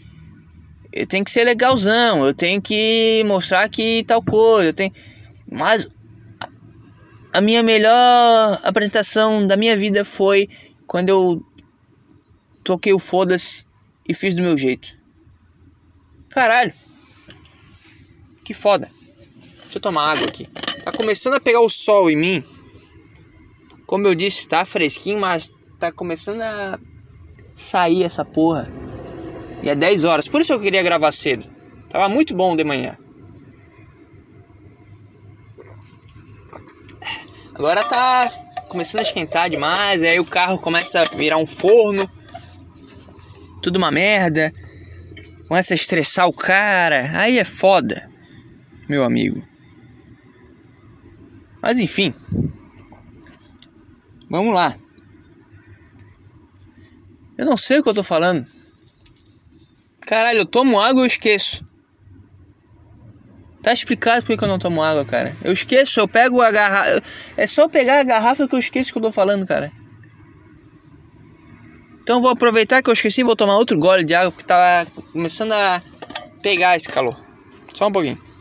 [0.91, 4.93] eu tenho que ser legalzão, eu tenho que mostrar que tal coisa, eu tenho
[5.51, 5.87] mas
[7.31, 10.49] a minha melhor apresentação da minha vida foi
[10.87, 11.47] quando eu
[12.65, 13.67] toquei o foda-se
[14.09, 14.97] e fiz do meu jeito.
[16.31, 16.73] Caralho.
[18.43, 18.89] Que foda.
[19.65, 20.49] Deixa eu tomar água aqui.
[20.85, 22.45] Tá começando a pegar o sol em mim.
[23.87, 26.79] Como eu disse, tá fresquinho, mas tá começando a
[27.55, 28.69] sair essa porra.
[29.63, 30.29] E é 10 horas.
[30.29, 31.47] Por isso eu queria gravar cedo.
[31.89, 32.97] Tava muito bom de manhã.
[37.55, 38.29] Agora tá
[38.69, 42.11] começando a esquentar demais, aí o carro começa a virar um forno.
[43.63, 44.51] Tudo uma merda.
[45.47, 47.11] Começa a estressar o cara.
[47.15, 48.11] Aí é foda,
[48.89, 49.52] meu amigo.
[51.63, 52.13] Mas enfim.
[54.29, 54.77] Vamos lá.
[57.39, 58.45] Eu não sei o que eu tô falando.
[60.01, 61.65] Caralho, eu tomo água e eu esqueço.
[63.63, 65.37] Tá explicado por que eu não tomo água, cara.
[65.43, 67.01] Eu esqueço, eu pego a garrafa.
[67.37, 69.73] É só pegar a garrafa que eu esqueço o que eu tô falando, cara.
[72.03, 74.85] Então vou aproveitar que eu esqueci e vou tomar outro gole de água porque tá
[75.13, 75.81] começando a
[76.43, 77.17] pegar esse calor.
[77.73, 78.32] Só um pouquinho.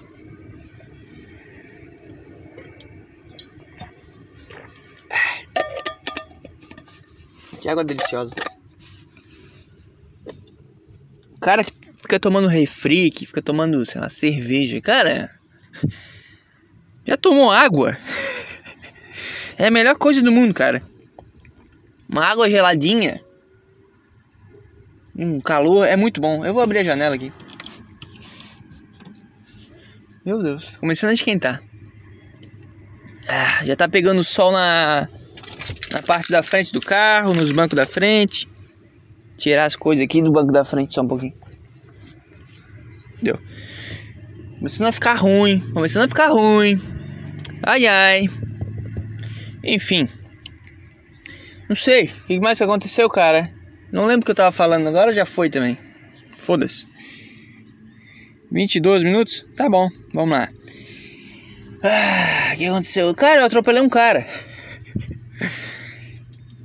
[7.62, 8.34] Que água deliciosa.
[11.36, 11.72] O cara que
[12.02, 14.82] fica tomando refri, que fica tomando, sei lá, cerveja.
[14.82, 15.32] Cara,
[17.06, 17.96] já tomou água?
[19.58, 20.82] É a melhor coisa do mundo, cara.
[22.10, 23.24] Uma água geladinha.
[25.16, 26.44] Um calor é muito bom.
[26.44, 27.32] Eu vou abrir a janela aqui.
[30.26, 31.62] Meu Deus, começando a esquentar.
[33.28, 35.08] Ah, já tá pegando sol na
[35.92, 38.48] na parte da frente do carro, nos bancos da frente.
[39.38, 41.34] Tirar as coisas aqui do banco da frente só um pouquinho.
[43.22, 43.38] Deu.
[44.58, 46.80] Começando a ficar ruim, começando a ficar ruim.
[47.64, 48.30] Ai ai.
[49.64, 50.08] Enfim.
[51.68, 53.52] Não sei, o que mais aconteceu, cara?
[53.92, 55.78] Não lembro o que eu tava falando, agora já foi também.
[56.38, 56.86] Foda-se.
[58.52, 59.46] 22 minutos?
[59.56, 60.50] Tá bom, vamos lá.
[61.84, 63.14] Ah, o que aconteceu?
[63.16, 64.26] Cara, eu atropelei um cara.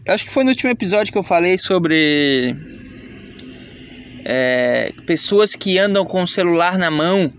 [0.08, 2.54] Acho que foi no último episódio que eu falei sobre
[4.24, 7.32] é, pessoas que andam com o celular na mão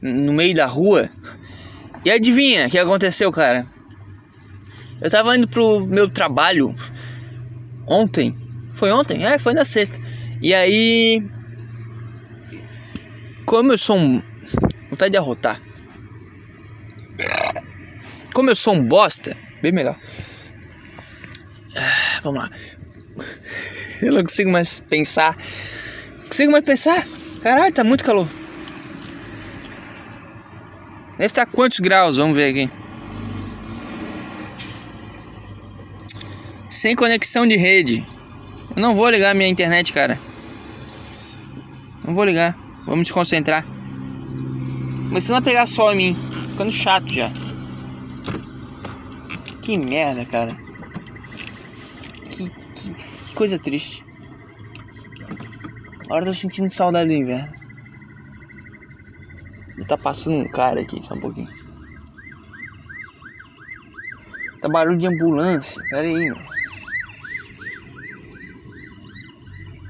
[0.00, 1.10] no meio da rua.
[2.04, 3.66] E adivinha o que aconteceu, cara?
[5.00, 6.74] Eu tava indo pro meu trabalho
[7.86, 8.36] ontem.
[8.72, 9.24] Foi ontem?
[9.24, 9.98] É, foi na sexta.
[10.40, 11.22] E aí.
[13.44, 14.22] Como eu sou um.
[14.88, 15.60] Vontade de arrotar.
[18.32, 19.98] Como eu sou um bosta, bem melhor.
[21.76, 22.50] Ah, vamos lá.
[24.02, 25.36] Eu não consigo mais pensar.
[26.18, 27.06] Não consigo mais pensar.
[27.42, 28.26] Caralho, tá muito calor.
[31.12, 32.16] Deve estar quantos graus?
[32.16, 32.70] Vamos ver aqui.
[36.70, 38.04] Sem conexão de rede.
[38.74, 40.18] Eu não vou ligar minha internet, cara.
[42.04, 42.56] Não vou ligar.
[42.86, 43.64] Vamos desconcentrar.
[45.08, 46.16] Começando a pegar sol em mim.
[46.52, 47.30] Ficando chato já.
[49.62, 50.69] Que merda, cara.
[53.40, 54.04] Coisa triste.
[56.04, 57.50] Agora tô sentindo saudade do inverno.
[59.88, 61.48] Tá passando um cara aqui, só um pouquinho.
[64.60, 65.82] Tá barulho de ambulância.
[65.88, 66.46] Pera aí, mano.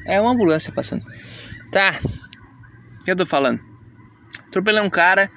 [0.07, 1.05] É uma ambulância passando.
[1.73, 1.99] Tá.
[3.01, 3.61] O que eu tô falando?
[4.47, 5.29] Atropelei um cara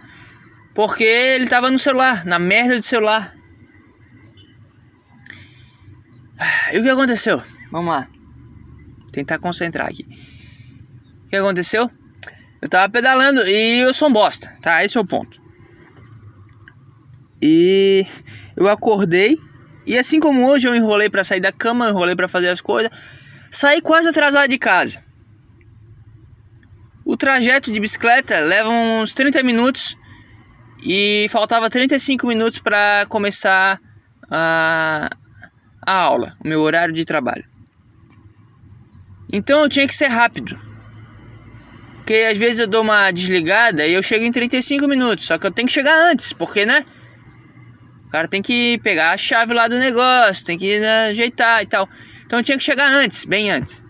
[0.76, 3.36] porque ele tava no celular, na merda do celular.
[6.72, 7.42] E o que aconteceu?
[7.74, 8.08] Vamos lá.
[9.12, 10.06] Tentar concentrar aqui.
[11.26, 11.90] O que aconteceu?
[12.62, 14.86] Eu tava pedalando e eu sou um bosta, tá?
[14.86, 15.42] Esse é o ponto.
[17.42, 18.06] E
[18.56, 19.40] eu acordei
[19.88, 22.92] e assim como hoje eu enrolei para sair da cama, enrolei para fazer as coisas,
[23.50, 25.04] saí quase atrasado de casa.
[27.04, 29.98] O trajeto de bicicleta leva uns 30 minutos
[30.86, 33.82] e faltava 35 minutos para começar
[34.30, 35.10] a,
[35.82, 37.53] a aula, o meu horário de trabalho.
[39.34, 40.60] Então eu tinha que ser rápido.
[41.96, 45.26] Porque às vezes eu dou uma desligada e eu chego em 35 minutos.
[45.26, 46.86] Só que eu tenho que chegar antes, porque né?
[48.06, 51.66] O cara tem que pegar a chave lá do negócio, tem que né, ajeitar e
[51.66, 51.90] tal.
[52.24, 53.82] Então eu tinha que chegar antes, bem antes.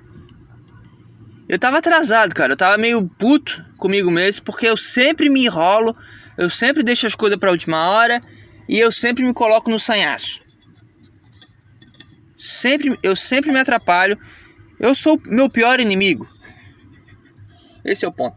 [1.49, 2.53] Eu tava atrasado, cara.
[2.53, 5.93] Eu tava meio puto comigo mesmo, porque eu sempre me enrolo,
[6.37, 8.21] eu sempre deixo as coisas pra última hora
[8.69, 10.41] e eu sempre me coloco no sanhaço.
[12.37, 14.17] Sempre, eu sempre me atrapalho.
[14.83, 16.27] Eu sou meu pior inimigo.
[17.85, 18.35] Esse é o ponto.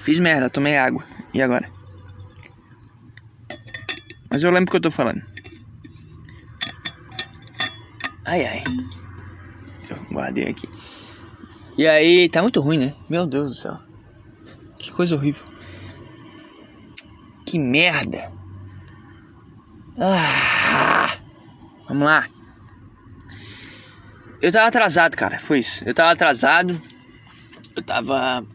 [0.00, 1.04] Fiz merda, tomei água.
[1.32, 1.70] E agora?
[4.28, 5.22] Mas eu lembro o que eu tô falando.
[8.24, 8.64] Ai ai.
[9.88, 10.68] Eu guardei aqui.
[11.76, 12.94] E aí, tá muito ruim, né?
[13.08, 13.76] Meu Deus do céu.
[14.76, 15.46] Que coisa horrível.
[17.46, 18.32] Que merda.
[19.96, 21.16] Ah,
[21.86, 22.28] vamos lá.
[24.40, 25.38] Eu tava atrasado, cara.
[25.38, 25.82] Foi isso.
[25.86, 26.80] Eu tava atrasado.
[27.74, 28.46] Eu tava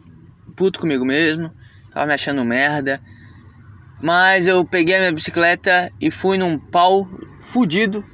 [0.56, 1.54] puto comigo mesmo.
[1.92, 3.02] Tava me achando merda.
[4.02, 7.08] Mas eu peguei a minha bicicleta e fui num pau
[7.40, 8.06] fudido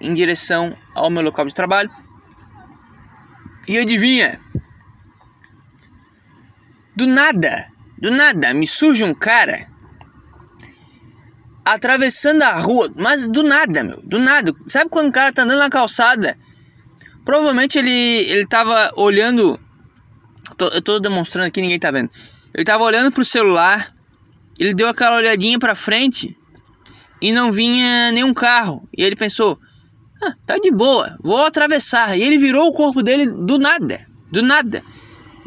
[0.00, 1.90] em direção ao meu local de trabalho.
[3.68, 4.40] E adivinha?
[6.94, 9.68] Do nada, do nada, me surge um cara
[11.64, 14.54] atravessando a rua, mas do nada, meu, do nada.
[14.66, 16.38] Sabe quando o cara tá andando na calçada?
[17.26, 19.58] Provavelmente ele, ele tava olhando.
[20.56, 22.08] Tô, eu tô demonstrando aqui, ninguém tá vendo.
[22.54, 23.92] Ele tava olhando pro celular,
[24.56, 26.38] ele deu aquela olhadinha pra frente
[27.20, 28.88] e não vinha nenhum carro.
[28.96, 29.58] E ele pensou:
[30.22, 32.16] ah, tá de boa, vou atravessar.
[32.16, 34.84] E ele virou o corpo dele do nada, do nada.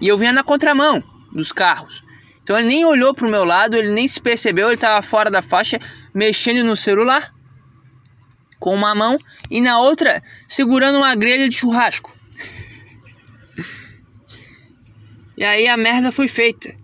[0.02, 2.04] E eu vinha na contramão dos carros.
[2.44, 5.42] Então ele nem olhou pro meu lado, ele nem se percebeu, ele estava fora da
[5.42, 5.80] faixa,
[6.14, 7.34] mexendo no celular
[8.60, 9.18] com uma mão
[9.50, 12.16] e na outra segurando uma grelha de churrasco.
[15.38, 16.76] e aí a merda foi feita.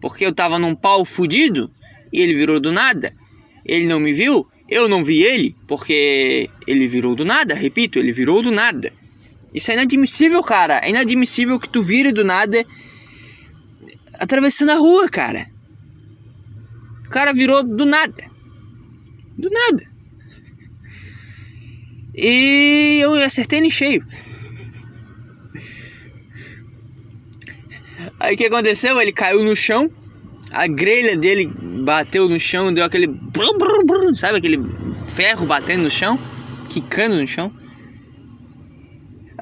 [0.00, 1.70] Porque eu tava num pau fudido
[2.12, 3.14] e ele virou do nada.
[3.64, 8.12] Ele não me viu, eu não vi ele, porque ele virou do nada, repito, ele
[8.12, 8.92] virou do nada.
[9.52, 10.80] Isso é inadmissível, cara.
[10.84, 12.64] É inadmissível que tu vire do nada
[14.14, 15.46] atravessando a rua, cara.
[17.06, 18.30] O cara virou do nada.
[19.38, 19.95] Do nada.
[22.16, 24.04] E eu acertei ele cheio.
[28.18, 29.00] Aí o que aconteceu?
[29.00, 29.90] Ele caiu no chão.
[30.50, 31.46] A grelha dele
[31.84, 33.08] bateu no chão, deu aquele.
[34.14, 34.58] Sabe aquele
[35.08, 36.18] ferro batendo no chão?
[36.70, 37.52] Quicando no chão.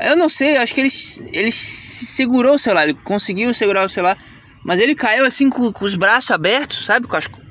[0.00, 0.90] Eu não sei, acho que ele,
[1.32, 4.18] ele segurou o celular, ele conseguiu segurar o celular.
[4.64, 7.06] Mas ele caiu assim com, com os braços abertos, sabe?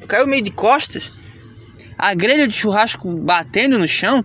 [0.07, 1.11] Caiu meio de costas.
[2.03, 4.21] A grelha de churrasco batendo no chão.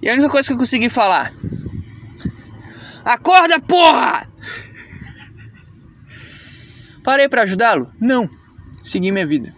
[0.00, 1.30] E a única coisa que eu consegui falar:
[3.04, 4.26] Acorda, porra!
[7.02, 7.92] Parei para ajudá-lo?
[8.00, 8.30] Não.
[8.82, 9.54] Segui minha vida.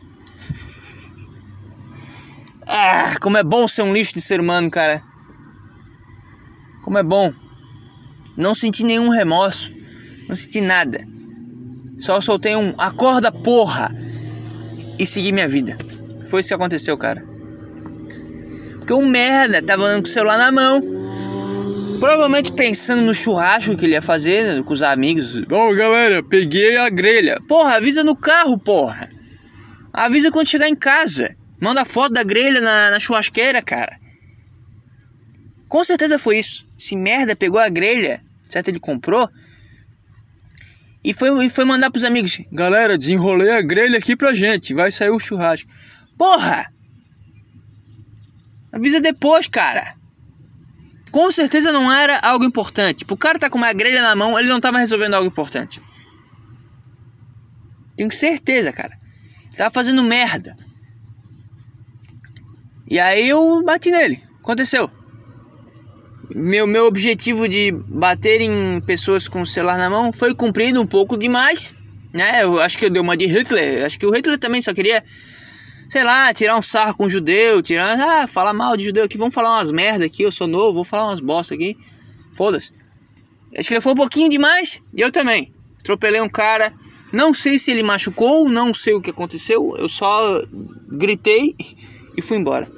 [2.66, 5.00] Ah, como é bom ser um lixo de ser humano, cara.
[6.82, 7.32] Como é bom.
[8.36, 9.72] Não senti nenhum remorso.
[10.28, 11.06] Não senti nada.
[11.96, 13.94] Só soltei um acorda porra
[14.98, 15.76] e segui minha vida.
[16.28, 17.24] Foi isso que aconteceu, cara.
[18.78, 20.80] Porque um merda tava andando com o celular na mão.
[21.98, 25.40] Provavelmente pensando no churrasco que ele ia fazer né, com os amigos.
[25.40, 27.40] Bom, galera, peguei a grelha.
[27.48, 29.08] Porra, avisa no carro, porra.
[29.92, 31.34] Avisa quando chegar em casa.
[31.60, 33.98] Manda foto da grelha na, na churrasqueira, cara.
[35.68, 36.66] Com certeza foi isso.
[36.78, 38.68] Se merda pegou a grelha, certo?
[38.68, 39.28] Ele comprou.
[41.06, 44.90] E foi, e foi mandar pros amigos: Galera, desenrolei a grelha aqui pra gente, vai
[44.90, 45.70] sair o churrasco.
[46.18, 46.66] Porra!
[48.72, 49.94] Avisa depois, cara.
[51.12, 52.98] Com certeza não era algo importante.
[52.98, 55.80] Tipo, o cara tá com uma grelha na mão, ele não tava resolvendo algo importante.
[57.96, 58.98] Tenho certeza, cara.
[59.46, 60.56] Ele tava fazendo merda.
[62.90, 64.20] E aí eu bati nele.
[64.40, 64.90] Aconteceu
[66.38, 70.86] meu, meu objetivo de bater em pessoas com o celular na mão foi cumprido um
[70.86, 71.74] pouco demais,
[72.12, 72.42] né?
[72.42, 73.86] Eu acho que eu dei uma de Hitler.
[73.86, 75.02] Acho que o Hitler também só queria,
[75.88, 79.16] sei lá, tirar um sarro com o judeu, tirar, ah, falar mal de judeu aqui,
[79.16, 81.74] vamos falar umas merda aqui, eu sou novo, vou falar umas bosta aqui.
[82.34, 82.70] Foda-se.
[83.56, 85.54] Acho que ele foi um pouquinho demais, e eu também.
[85.80, 86.70] Atropelei um cara,
[87.14, 90.42] não sei se ele machucou, não sei o que aconteceu, eu só
[90.86, 91.56] gritei
[92.14, 92.75] e fui embora.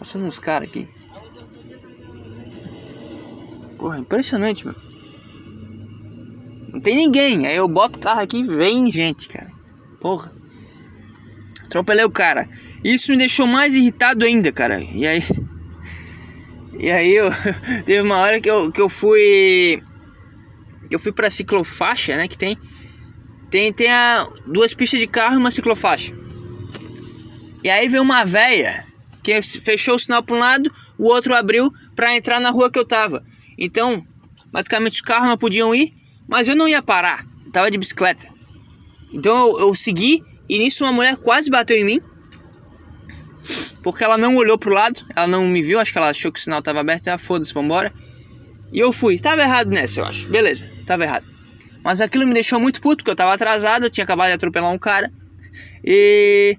[0.00, 0.88] Passando uns caras aqui.
[3.76, 4.74] Porra, impressionante, meu.
[6.72, 7.46] Não tem ninguém.
[7.46, 9.52] Aí eu boto o carro aqui e vem gente, cara.
[10.00, 10.32] Porra.
[11.66, 12.48] Atropelei o cara.
[12.82, 14.80] Isso me deixou mais irritado ainda, cara.
[14.80, 15.22] E aí.
[16.78, 17.28] E aí eu.
[17.84, 19.82] Teve uma hora que eu, que eu fui.
[20.90, 22.26] Eu fui pra ciclofaixa, né?
[22.26, 22.56] Que tem.
[23.50, 26.14] Tem, tem a, duas pistas de carro e uma ciclofaixa.
[27.62, 28.89] E aí veio uma véia
[29.30, 32.78] Porque fechou o sinal para um lado, o outro abriu para entrar na rua que
[32.78, 33.22] eu tava.
[33.56, 34.02] Então,
[34.52, 35.94] basicamente os carros não podiam ir,
[36.26, 37.24] mas eu não ia parar.
[37.44, 38.26] Eu tava de bicicleta.
[39.12, 42.00] Então eu, eu segui e nisso uma mulher quase bateu em mim.
[43.82, 46.38] Porque ela não olhou pro lado, ela não me viu, acho que ela achou que
[46.38, 47.92] o sinal tava aberto, ah, foda-se, vambora.
[48.72, 49.18] E eu fui.
[49.18, 50.28] Tava errado nessa, eu acho.
[50.28, 51.24] Beleza, tava errado.
[51.82, 54.70] Mas aquilo me deixou muito puto, porque eu tava atrasado, eu tinha acabado de atropelar
[54.70, 55.10] um cara.
[55.84, 56.56] E.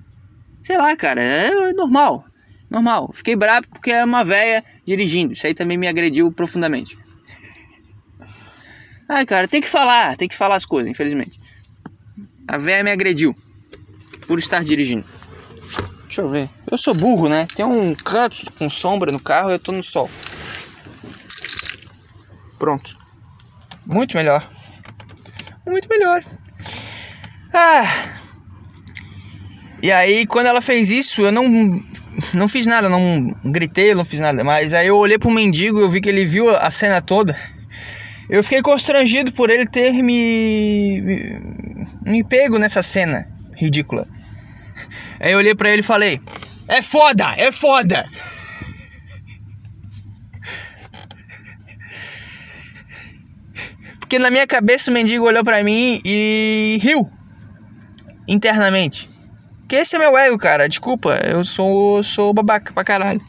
[0.62, 2.26] Sei lá, cara, é normal.
[2.72, 3.12] Normal.
[3.14, 5.34] Fiquei bravo porque era uma véia dirigindo.
[5.34, 6.98] Isso aí também me agrediu profundamente.
[9.10, 11.38] Ai, cara, tem que falar, tem que falar as coisas, infelizmente.
[12.48, 13.36] A véia me agrediu
[14.26, 15.06] por estar dirigindo.
[16.06, 16.50] Deixa eu ver.
[16.70, 17.46] Eu sou burro, né?
[17.54, 20.10] Tem um canto com sombra no carro e eu tô no sol.
[22.58, 22.98] Pronto.
[23.86, 24.48] Muito melhor.
[25.68, 26.24] Muito melhor.
[27.54, 28.21] Ah.
[29.82, 31.46] E aí, quando ela fez isso, eu não
[32.34, 34.44] não fiz nada, não gritei, não fiz nada.
[34.44, 37.36] Mas aí eu olhei pro mendigo e eu vi que ele viu a cena toda.
[38.30, 41.40] Eu fiquei constrangido por ele ter me, me,
[42.02, 44.08] me pego nessa cena ridícula.
[45.20, 46.22] Aí eu olhei pra ele e falei:
[46.68, 48.06] É foda, é foda.
[54.00, 57.10] Porque na minha cabeça o mendigo olhou pra mim e riu
[58.28, 59.11] internamente.
[59.72, 60.68] Porque esse é meu ego, cara.
[60.68, 63.22] Desculpa, eu sou, sou babaca pra caralho.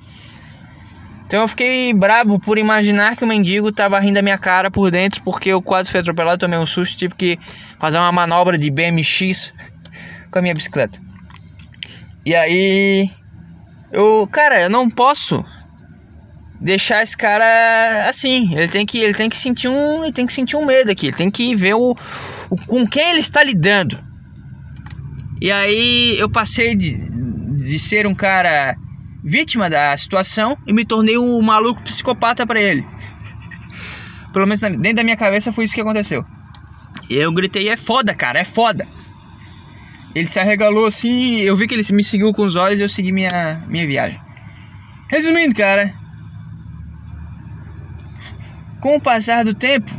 [1.24, 4.90] Então eu fiquei brabo por imaginar que o mendigo tava rindo da minha cara por
[4.90, 7.38] dentro, porque eu quase fui atropelado, tomei um susto, tive que
[7.78, 9.54] fazer uma manobra de BMX
[10.32, 11.00] com a minha bicicleta.
[12.26, 13.08] E aí
[13.92, 15.44] eu, cara, eu não posso
[16.60, 18.52] deixar esse cara assim.
[18.52, 21.06] Ele tem que, ele tem que sentir um, ele tem que sentir um medo aqui.
[21.06, 21.96] Ele tem que ver o,
[22.50, 24.10] o com quem ele está lidando.
[25.42, 28.76] E aí eu passei de, de ser um cara
[29.24, 32.86] vítima da situação e me tornei um maluco psicopata para ele.
[34.32, 36.24] Pelo menos dentro da minha cabeça foi isso que aconteceu.
[37.10, 38.86] E eu gritei: é foda, cara, é foda.
[40.14, 42.88] Ele se arregalou assim, eu vi que ele me seguiu com os olhos e eu
[42.88, 44.20] segui minha, minha viagem.
[45.10, 45.92] Resumindo, cara,
[48.80, 49.90] com o passar do tempo,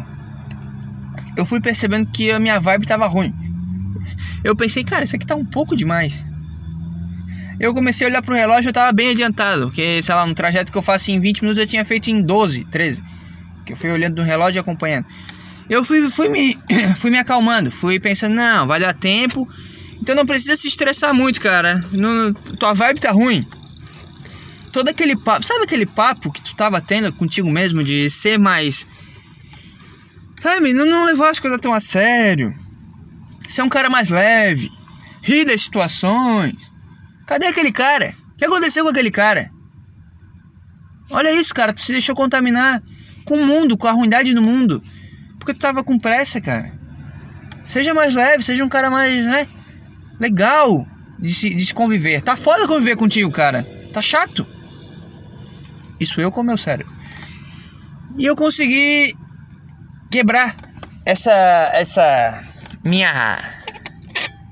[1.35, 3.42] eu fui percebendo que a minha vibe tava ruim
[4.43, 6.25] eu pensei, cara, isso aqui tá um pouco demais.
[7.59, 10.71] Eu comecei a olhar pro relógio, eu tava bem adiantado, porque, sei lá, no trajeto
[10.71, 13.03] que eu faço em 20 minutos eu tinha feito em 12, 13.
[13.65, 15.05] Que eu fui olhando no relógio e acompanhando.
[15.69, 16.57] Eu fui, fui, me,
[16.97, 19.47] fui me acalmando, fui pensando, não, vai dar tempo.
[20.01, 21.83] Então não precisa se estressar muito, cara.
[21.91, 23.47] Não, tua vibe tá ruim.
[24.73, 28.85] Todo aquele papo, sabe aquele papo que tu tava tendo contigo mesmo de ser mais.
[30.41, 32.62] Sabe, não, não levar as coisas tão a sério
[33.49, 34.71] ser um cara mais leve,
[35.21, 36.71] rir das situações.
[37.25, 38.13] Cadê aquele cara?
[38.33, 39.49] O que aconteceu com aquele cara?
[41.09, 42.81] Olha isso, cara, tu se deixou contaminar
[43.25, 44.81] com o mundo, com a ruindade do mundo,
[45.37, 46.73] porque tu tava com pressa, cara.
[47.65, 49.47] Seja mais leve, seja um cara mais, né,
[50.19, 50.85] legal
[51.19, 52.21] de se, de se conviver.
[52.21, 53.65] Tá foda conviver contigo, cara.
[53.93, 54.45] Tá chato.
[55.99, 56.91] Isso eu com meu cérebro.
[58.17, 59.15] E eu consegui
[60.11, 60.55] quebrar
[61.05, 61.31] essa
[61.73, 62.43] essa
[62.83, 63.37] minha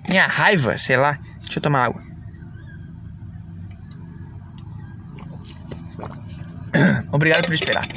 [0.08, 1.18] minha raiva, sei lá.
[1.42, 2.02] Deixa eu tomar água.
[7.12, 7.88] Obrigado por esperar.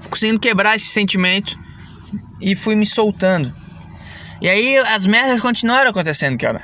[0.00, 1.58] Fui conseguindo quebrar esse sentimento
[2.40, 3.52] e fui me soltando.
[4.40, 6.62] E aí as merdas continuaram acontecendo, cara.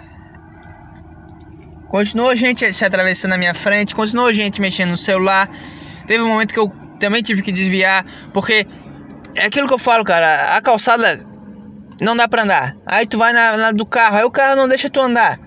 [1.89, 5.49] Continuou gente se atravessando na minha frente, continuou gente mexendo no celular.
[6.07, 8.67] Teve um momento que eu também tive que desviar, porque
[9.35, 10.57] é aquilo que eu falo, cara.
[10.57, 11.36] A calçada
[12.01, 12.77] não dá pra andar.
[12.85, 15.39] Aí tu vai na, na, do carro, aí o carro não deixa tu andar.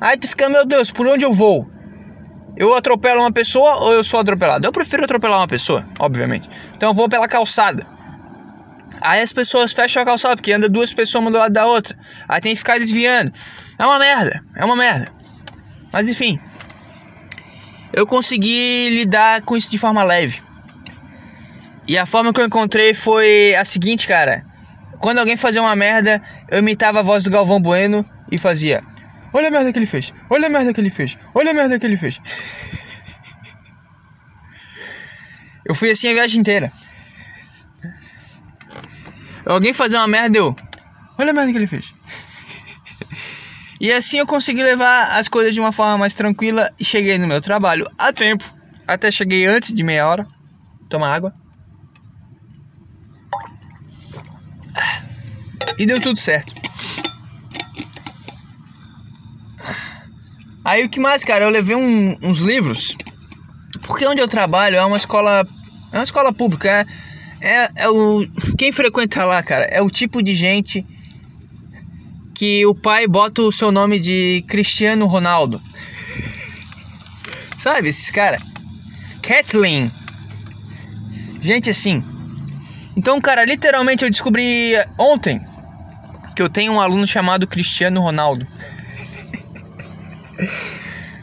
[0.00, 1.68] Aí tu fica, meu Deus, por onde eu vou?
[2.56, 4.66] Eu atropelo uma pessoa ou eu sou atropelado?
[4.66, 6.48] Eu prefiro atropelar uma pessoa, obviamente.
[6.76, 7.84] Então eu vou pela calçada.
[9.00, 11.96] Aí as pessoas fecham a calçada porque anda duas pessoas uma do lado da outra.
[12.28, 13.32] Aí tem que ficar desviando.
[13.78, 15.12] É uma merda, é uma merda.
[15.92, 16.38] Mas enfim,
[17.92, 20.42] eu consegui lidar com isso de forma leve.
[21.86, 24.44] E a forma que eu encontrei foi a seguinte, cara.
[25.04, 28.02] Quando alguém fazia uma merda, eu imitava a voz do Galvão Bueno
[28.32, 28.82] e fazia:
[29.34, 31.78] Olha a merda que ele fez, olha a merda que ele fez, olha a merda
[31.78, 32.18] que ele fez.
[35.68, 36.72] eu fui assim a viagem inteira.
[39.44, 40.56] Alguém fazia uma merda, eu.
[41.18, 41.92] Olha a merda que ele fez.
[43.78, 47.26] e assim eu consegui levar as coisas de uma forma mais tranquila e cheguei no
[47.26, 48.50] meu trabalho a tempo.
[48.88, 50.26] Até cheguei antes de meia hora.
[50.88, 51.43] Tomar água.
[55.78, 56.52] E deu tudo certo.
[60.64, 61.44] Aí o que mais, cara?
[61.44, 62.96] Eu levei um, uns livros.
[63.82, 65.46] Porque onde eu trabalho é uma escola.
[65.92, 66.86] É uma escola pública.
[67.40, 68.26] É, é, é o.
[68.56, 70.84] Quem frequenta lá, cara, é o tipo de gente
[72.34, 75.60] que o pai bota o seu nome de Cristiano Ronaldo.
[77.56, 78.40] Sabe, esses cara?
[79.22, 79.90] Kathleen.
[81.42, 82.02] Gente assim.
[82.96, 85.40] Então, cara, literalmente eu descobri ontem
[86.34, 88.46] que eu tenho um aluno chamado Cristiano Ronaldo.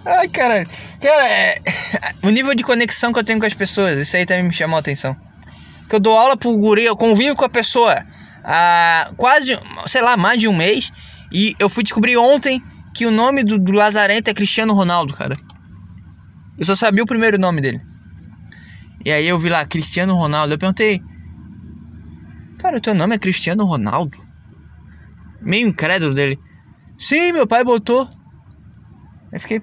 [0.05, 0.65] Ai, cara.
[0.99, 1.61] Cara, é,
[2.23, 4.77] o nível de conexão que eu tenho com as pessoas, isso aí também me chamou
[4.77, 5.15] a atenção.
[5.89, 8.05] Que eu dou aula pro guri, eu convivo com a pessoa
[8.43, 9.57] há quase,
[9.87, 10.91] sei lá, mais de um mês.
[11.31, 12.61] E eu fui descobrir ontem
[12.93, 15.35] que o nome do, do Lazarento é Cristiano Ronaldo, cara.
[16.57, 17.81] Eu só sabia o primeiro nome dele.
[19.03, 20.53] E aí eu vi lá, Cristiano Ronaldo.
[20.53, 21.01] Eu perguntei,
[22.59, 24.17] cara, o teu nome é Cristiano Ronaldo?
[25.41, 26.39] Meio incrédulo dele.
[26.97, 28.07] Sim, meu pai botou.
[29.31, 29.61] Aí fiquei.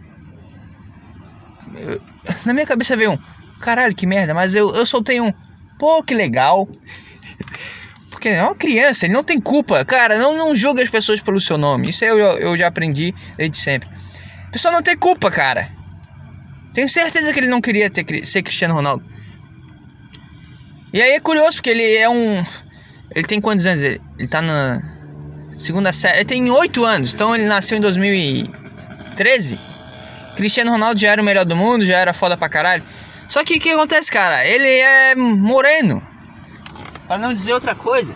[2.44, 3.18] Na minha cabeça veio um.
[3.60, 5.32] Caralho, que merda, mas eu, eu soltei um.
[5.78, 6.68] Pô, que legal.
[8.10, 9.84] Porque é uma criança, ele não tem culpa.
[9.84, 11.90] Cara, não, não julga as pessoas pelo seu nome.
[11.90, 13.88] Isso eu, eu já aprendi desde sempre.
[14.48, 15.70] A pessoa não tem culpa, cara.
[16.74, 19.04] Tenho certeza que ele não queria ter, ser Cristiano Ronaldo.
[20.92, 22.42] E aí é curioso, porque ele é um.
[23.14, 23.82] Ele tem quantos anos?
[23.82, 24.97] Ele, ele tá na
[25.58, 26.18] segunda série.
[26.18, 29.58] Ele tem 8 anos, então ele nasceu em 2013.
[30.36, 32.82] Cristiano Ronaldo já era o melhor do mundo, já era foda pra caralho.
[33.28, 34.46] Só que o que acontece, cara?
[34.46, 36.02] Ele é moreno.
[37.06, 38.14] Para não dizer outra coisa.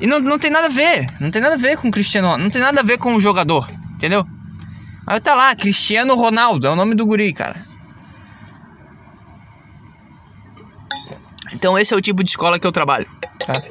[0.00, 1.06] E não, não tem nada a ver.
[1.20, 2.44] Não tem nada a ver com o Cristiano Ronaldo.
[2.44, 3.70] Não tem nada a ver com o jogador.
[3.94, 4.26] Entendeu?
[5.06, 6.66] Aí tá lá, Cristiano Ronaldo.
[6.66, 7.56] É o nome do guri, cara.
[11.52, 13.08] Então esse é o tipo de escola que eu trabalho.
[13.46, 13.62] Tá?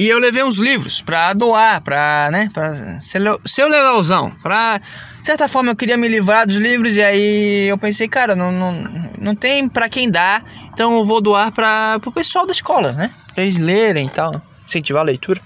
[0.00, 2.72] E eu levei uns livros pra doar, pra, né, pra
[3.02, 4.30] ser, ser legalzão.
[4.42, 8.34] Pra, de certa forma, eu queria me livrar dos livros e aí eu pensei, cara,
[8.34, 8.72] não, não,
[9.18, 10.42] não tem pra quem dar,
[10.72, 13.10] então eu vou doar pra, pro pessoal da escola, né?
[13.34, 14.32] Pra eles lerem e tal,
[14.66, 15.38] incentivar a leitura.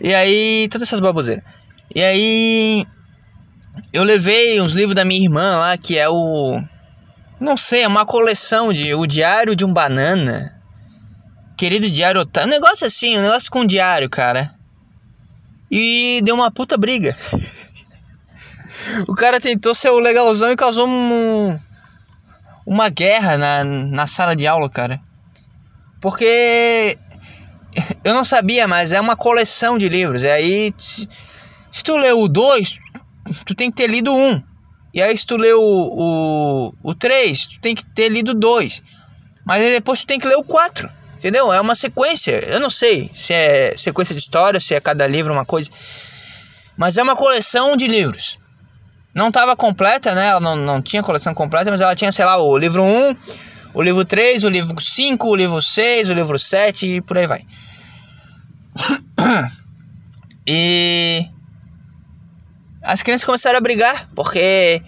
[0.00, 1.44] E aí, todas essas baboseiras.
[1.94, 2.86] E aí,
[3.92, 6.58] eu levei uns livros da minha irmã lá, que é o...
[7.38, 10.59] Não sei, é uma coleção de O Diário de um Banana
[11.60, 12.48] Querido Diário Otário.
[12.48, 14.50] Um negócio assim, um negócio com diário, cara.
[15.70, 17.14] E deu uma puta briga.
[19.06, 21.60] o cara tentou ser o legalzão e causou um,
[22.64, 25.02] uma guerra na, na sala de aula, cara.
[26.00, 26.96] Porque
[28.04, 30.22] eu não sabia, mas é uma coleção de livros.
[30.22, 32.78] E aí, se tu leu o 2,
[33.44, 34.42] tu tem que ter lido um.
[34.94, 38.32] E aí, se tu leu o 3, o, o três, tu tem que ter lido
[38.32, 38.82] dois.
[39.44, 40.99] Mas depois tu tem que ler o 4.
[41.20, 41.52] Entendeu?
[41.52, 42.32] É uma sequência.
[42.46, 45.70] Eu não sei se é sequência de história, se é cada livro uma coisa.
[46.78, 48.38] Mas é uma coleção de livros.
[49.14, 50.28] Não estava completa, né?
[50.28, 53.16] Ela não, não tinha coleção completa, mas ela tinha, sei lá, o livro 1,
[53.74, 57.26] o livro 3, o livro 5, o livro 6, o livro 7 e por aí
[57.26, 57.44] vai.
[60.46, 61.28] E
[62.82, 64.82] as crianças começaram a brigar, porque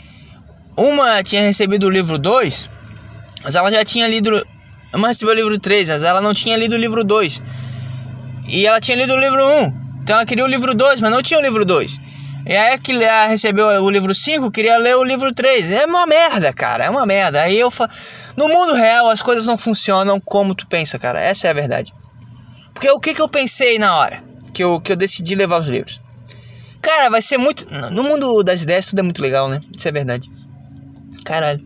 [0.76, 2.70] uma tinha recebido o livro 2,
[3.44, 4.44] mas ela já tinha lido
[4.94, 7.40] uma recebeu o livro 3, mas ela não tinha lido o livro 2.
[8.48, 9.82] E ela tinha lido o livro 1.
[10.02, 12.00] Então ela queria o livro 2, mas não tinha o livro 2.
[12.44, 15.70] E aí que ela recebeu o livro 5, queria ler o livro 3.
[15.70, 16.84] É uma merda, cara.
[16.84, 17.40] É uma merda.
[17.40, 17.90] Aí eu falo.
[18.36, 21.20] No mundo real as coisas não funcionam como tu pensa, cara.
[21.20, 21.94] Essa é a verdade.
[22.74, 25.68] Porque o que, que eu pensei na hora que eu, que eu decidi levar os
[25.68, 26.00] livros?
[26.80, 27.64] Cara, vai ser muito.
[27.92, 29.60] No mundo das ideias tudo é muito legal, né?
[29.76, 30.28] Isso é verdade.
[31.24, 31.64] Caralho.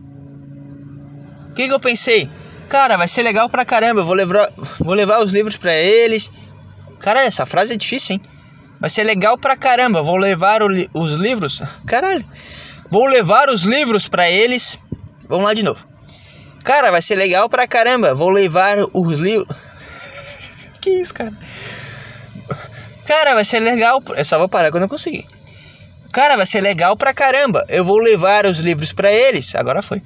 [1.49, 2.29] O que, que eu pensei?
[2.69, 4.01] Cara, vai ser legal pra caramba.
[4.01, 6.31] Eu vou levar, vou levar os livros pra eles.
[6.99, 8.21] Cara, essa frase é difícil, hein?
[8.79, 10.03] Vai ser legal pra caramba.
[10.03, 11.61] Vou levar o, os livros.
[11.87, 12.25] Caralho.
[12.89, 14.77] Vou levar os livros pra eles.
[15.27, 15.85] Vamos lá de novo.
[16.63, 18.13] Cara, vai ser legal pra caramba.
[18.13, 19.47] Vou levar os livros.
[20.81, 21.33] que isso, cara?
[23.05, 24.03] Cara, vai ser legal.
[24.15, 25.25] Eu só vou parar quando eu conseguir.
[26.11, 27.65] Cara, vai ser legal pra caramba.
[27.69, 29.55] Eu vou levar os livros pra eles.
[29.55, 30.01] Agora foi.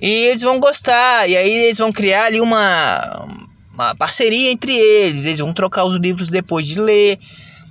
[0.00, 3.26] E eles vão gostar, e aí eles vão criar ali uma,
[3.72, 5.24] uma parceria entre eles.
[5.24, 7.18] Eles vão trocar os livros depois de ler,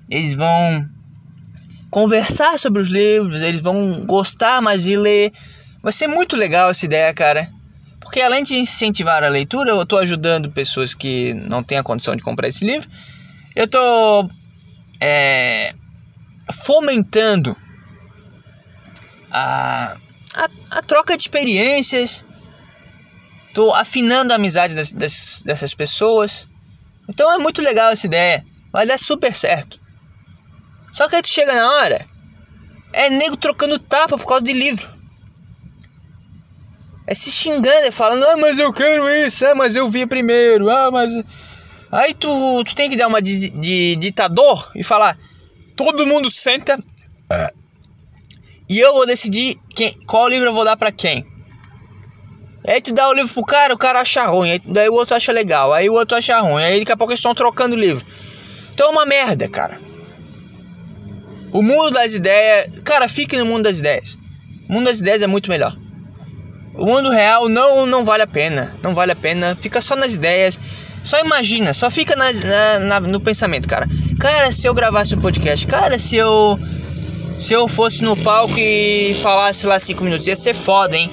[0.09, 0.87] eles vão
[1.91, 5.31] conversar sobre os livros, eles vão gostar mais de ler.
[5.81, 7.49] Vai ser muito legal essa ideia, cara.
[7.99, 12.15] Porque além de incentivar a leitura, eu estou ajudando pessoas que não têm a condição
[12.15, 12.87] de comprar esse livro.
[13.55, 14.29] Eu estou
[14.99, 15.73] é,
[16.51, 17.55] fomentando
[19.31, 19.97] a
[20.35, 22.25] a, a troca de experiências.
[23.53, 26.47] Tô afinando a amizade das, das, dessas pessoas.
[27.09, 28.45] Então é muito legal essa ideia.
[28.71, 29.79] Vai dar super certo.
[30.91, 32.05] Só que aí tu chega na hora
[32.93, 34.89] É nego trocando tapa por causa de livro.
[37.07, 40.69] É se xingando, é falando, ah, mas eu quero isso, ah, mas eu vi primeiro,
[40.69, 41.13] ah, mas.
[41.91, 45.17] Aí tu, tu tem que dar uma de, de ditador e falar,
[45.75, 46.77] todo mundo senta.
[48.69, 51.25] E eu vou decidir quem, qual livro eu vou dar para quem.
[52.67, 55.15] Aí tu dá o livro pro cara, o cara acha ruim, aí, daí o outro
[55.15, 57.79] acha legal, aí o outro acha ruim, aí daqui a pouco eles estão trocando o
[57.79, 58.03] livro.
[58.73, 59.79] Então é uma merda, cara.
[61.51, 62.81] O mundo das ideias.
[62.81, 64.17] Cara, fique no mundo das ideias.
[64.67, 65.77] O mundo das ideias é muito melhor.
[66.73, 68.75] O mundo real não, não vale a pena.
[68.83, 69.55] Não vale a pena.
[69.55, 70.59] Fica só nas ideias.
[71.01, 73.87] Só imagina, só fica nas, na, na, no pensamento, cara.
[74.19, 76.59] Cara, se eu gravasse um podcast, cara, se eu.
[77.39, 81.09] Se eu fosse no palco e falasse lá cinco minutos, ia ser foda, hein?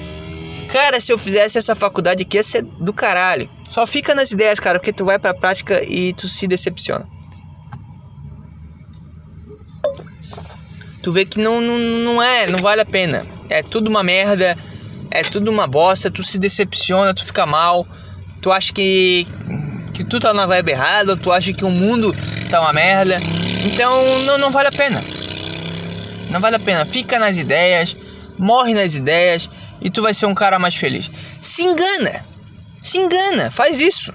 [0.71, 3.49] Cara, se eu fizesse essa faculdade aqui, ia ser do caralho.
[3.67, 7.07] Só fica nas ideias, cara, porque tu vai pra prática e tu se decepciona.
[11.03, 13.27] tu vê que não, não, não é, não vale a pena.
[13.49, 14.57] É tudo uma merda,
[15.11, 17.85] é tudo uma bosta, tu se decepciona, tu fica mal,
[18.41, 19.27] tu acha que,
[19.93, 22.15] que tu tá na vibe errada, tu acha que o mundo
[22.49, 23.17] tá uma merda.
[23.65, 25.03] Então não, não vale a pena.
[26.33, 26.83] Não vale a pena.
[26.83, 27.95] Fica nas ideias,
[28.39, 29.47] morre nas ideias
[29.79, 31.09] e tu vai ser um cara mais feliz.
[31.39, 32.25] Se engana.
[32.81, 34.11] Se engana, faz isso.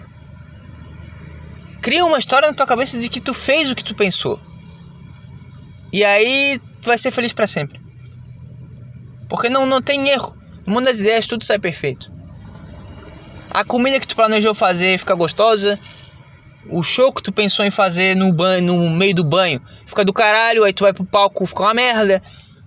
[1.80, 4.40] Cria uma história na tua cabeça de que tu fez o que tu pensou.
[5.92, 7.80] E aí tu vai ser feliz para sempre.
[9.28, 10.36] Porque não, não tem erro.
[10.66, 12.12] No mundo das ideias tudo sai perfeito.
[13.48, 15.78] A comida que tu planejou fazer fica gostosa.
[16.70, 20.12] O show que tu pensou em fazer no banho, no meio do banho, fica do
[20.12, 22.22] caralho, aí tu vai pro palco, fica uma merda.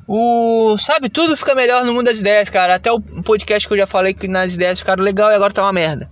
[0.08, 2.76] O, sabe, tudo fica melhor no mundo das ideias, cara.
[2.76, 5.62] Até o podcast que eu já falei que nas ideias ficaram legal e agora tá
[5.62, 6.12] uma merda.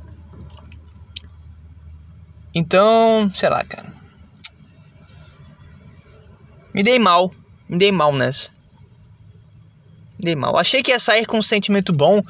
[2.54, 3.92] Então, sei lá, cara.
[6.74, 7.34] Me dei mal.
[7.68, 8.50] Me dei mal nessa.
[10.18, 10.58] Me dei mal.
[10.58, 12.22] Achei que ia sair com um sentimento bom.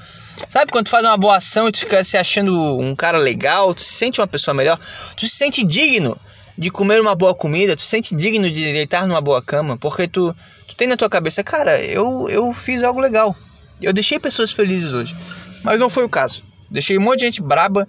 [0.48, 3.74] Sabe quando tu faz uma boa ação e tu fica se achando um cara legal,
[3.74, 4.80] tu se sente uma pessoa melhor,
[5.16, 6.18] tu se sente digno
[6.58, 10.08] de comer uma boa comida, tu se sente digno de deitar numa boa cama, porque
[10.08, 10.36] tu,
[10.68, 13.36] tu tem na tua cabeça, cara, eu, eu fiz algo legal.
[13.82, 15.16] Eu deixei pessoas felizes hoje.
[15.64, 16.44] Mas não foi o caso.
[16.70, 17.88] Deixei um monte de gente braba,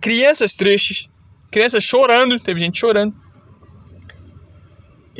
[0.00, 1.08] crianças tristes,
[1.50, 3.14] crianças chorando, teve gente chorando.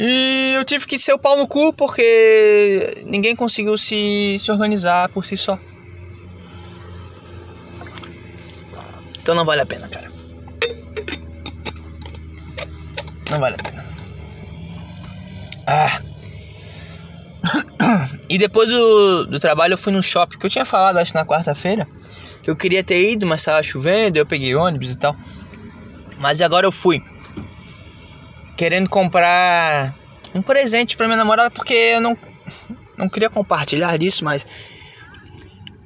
[0.01, 5.09] E eu tive que ser o pau no cu porque ninguém conseguiu se, se organizar
[5.09, 5.59] por si só.
[9.21, 10.09] Então não vale a pena, cara.
[13.29, 13.85] Não vale a pena.
[15.67, 16.03] Ah.
[18.31, 21.25] E depois do, do trabalho eu fui no shopping, que eu tinha falado acho na
[21.25, 21.89] quarta-feira,
[22.43, 25.17] que eu queria ter ido, mas tava chovendo, eu peguei ônibus e tal.
[26.19, 27.03] Mas agora eu fui
[28.59, 29.95] querendo comprar
[30.35, 32.19] um presente para minha namorada porque eu não
[32.97, 34.45] não queria compartilhar disso, mas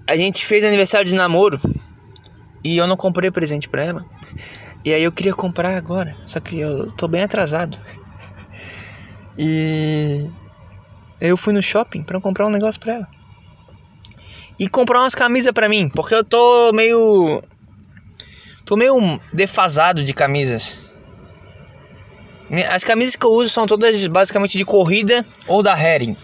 [0.07, 1.61] a gente fez aniversário de namoro
[2.65, 4.07] e eu não comprei presente para ela.
[4.83, 7.79] E aí eu queria comprar agora, só que eu tô bem atrasado.
[9.37, 10.31] E
[11.21, 13.09] eu fui no shopping para comprar um negócio para ela.
[14.59, 17.43] E comprar umas camisas para mim, porque eu tô meio
[18.65, 20.82] tô meio defasado de camisas.
[22.69, 26.15] As camisas que eu uso são todas basicamente de corrida ou da Hering.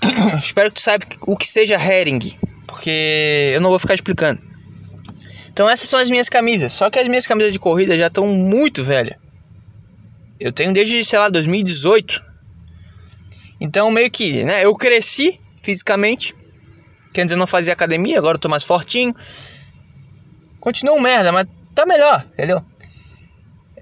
[0.42, 2.34] Espero que tu saiba o que seja Hering,
[2.66, 4.40] porque eu não vou ficar explicando.
[5.52, 8.26] Então essas são as minhas camisas, só que as minhas camisas de corrida já estão
[8.28, 9.16] muito velhas.
[10.38, 12.24] Eu tenho desde, sei lá, 2018.
[13.60, 16.34] Então meio que, né, eu cresci fisicamente.
[17.12, 19.14] Quer dizer, eu não fazia academia, agora eu tô mais fortinho.
[20.58, 22.64] Continua um merda, mas tá melhor, entendeu?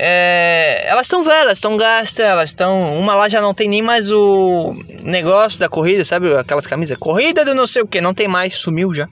[0.00, 2.96] É, elas estão velhas, estão gastas, elas estão.
[2.96, 6.32] Uma lá já não tem nem mais o negócio da corrida, sabe?
[6.36, 6.96] Aquelas camisas.
[6.96, 9.08] Corrida do não sei o que, não tem mais, sumiu já.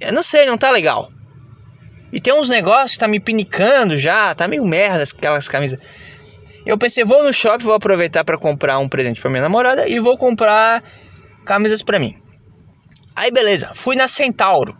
[0.00, 1.10] Eu não sei, não tá legal.
[2.10, 5.78] E tem uns negócios que tá me pinicando já, tá meio merda aquelas camisas.
[6.64, 10.00] Eu pensei, vou no shopping, vou aproveitar para comprar um presente para minha namorada e
[10.00, 10.82] vou comprar
[11.44, 12.16] camisas para mim.
[13.14, 14.74] Aí beleza, fui na Centauro.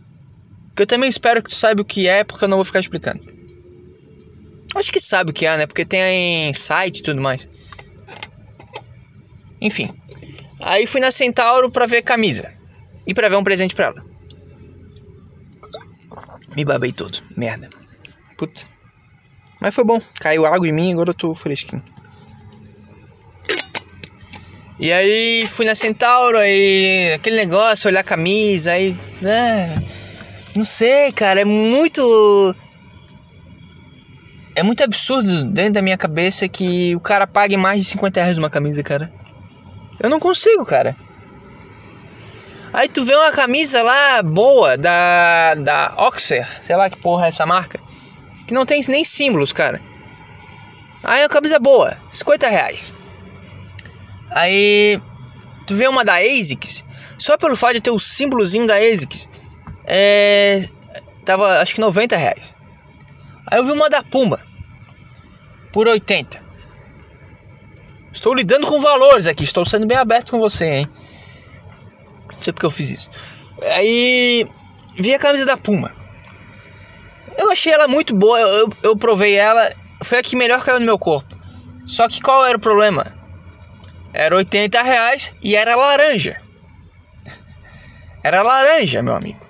[0.75, 2.81] Que eu também espero que tu saiba o que é, porque eu não vou ficar
[2.81, 3.34] explicando.
[4.75, 5.67] Acho que sabe o que é, né?
[5.67, 7.49] Porque tem site e tudo mais.
[9.61, 9.91] Enfim.
[10.61, 12.53] Aí fui na Centauro pra ver camisa.
[13.07, 14.05] E pra ver um presente pra ela.
[16.57, 17.19] Me babei todo.
[17.37, 17.69] Merda.
[18.37, 18.63] Puta.
[19.61, 20.01] Mas foi bom.
[20.21, 21.83] Caiu água em mim agora eu tô fresquinho.
[24.79, 28.97] E aí fui na Centauro, aí aquele negócio, olhar a camisa, aí.
[29.23, 29.77] É,
[30.55, 32.55] não sei, cara, é muito
[34.55, 38.39] é muito absurdo dentro da minha cabeça que o cara pague mais de 50 reais
[38.39, 39.13] uma camisa, cara.
[40.01, 40.97] Eu não consigo, cara.
[42.73, 47.29] Aí tu vê uma camisa lá boa da da Oxer, sei lá que porra é
[47.29, 47.79] essa marca,
[48.47, 49.81] que não tem nem símbolos, cara.
[51.03, 52.93] Aí é uma camisa boa, 50 reais.
[54.31, 55.01] Aí
[55.67, 56.85] tu vê uma da ASICS,
[57.19, 59.29] só pelo fato de ter o símbolozinho da ASICS,
[59.87, 60.69] é
[61.25, 62.54] tava acho que 90 reais.
[63.47, 64.41] Aí eu vi uma da Puma
[65.73, 66.43] por 80.
[68.13, 70.89] Estou lidando com valores aqui, estou sendo bem aberto com você, hein?
[72.33, 73.11] Não sei porque eu fiz isso.
[73.77, 74.47] Aí
[74.97, 75.93] vi a camisa da Puma.
[77.37, 79.73] Eu achei ela muito boa, eu, eu, eu provei ela,
[80.03, 81.35] foi a que melhor caiu no meu corpo.
[81.85, 83.05] Só que qual era o problema?
[84.13, 86.41] Era 80 reais e era laranja.
[88.23, 89.45] Era laranja, meu amigo.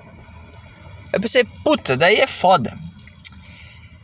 [1.12, 2.74] Eu pensei, puta, daí é foda.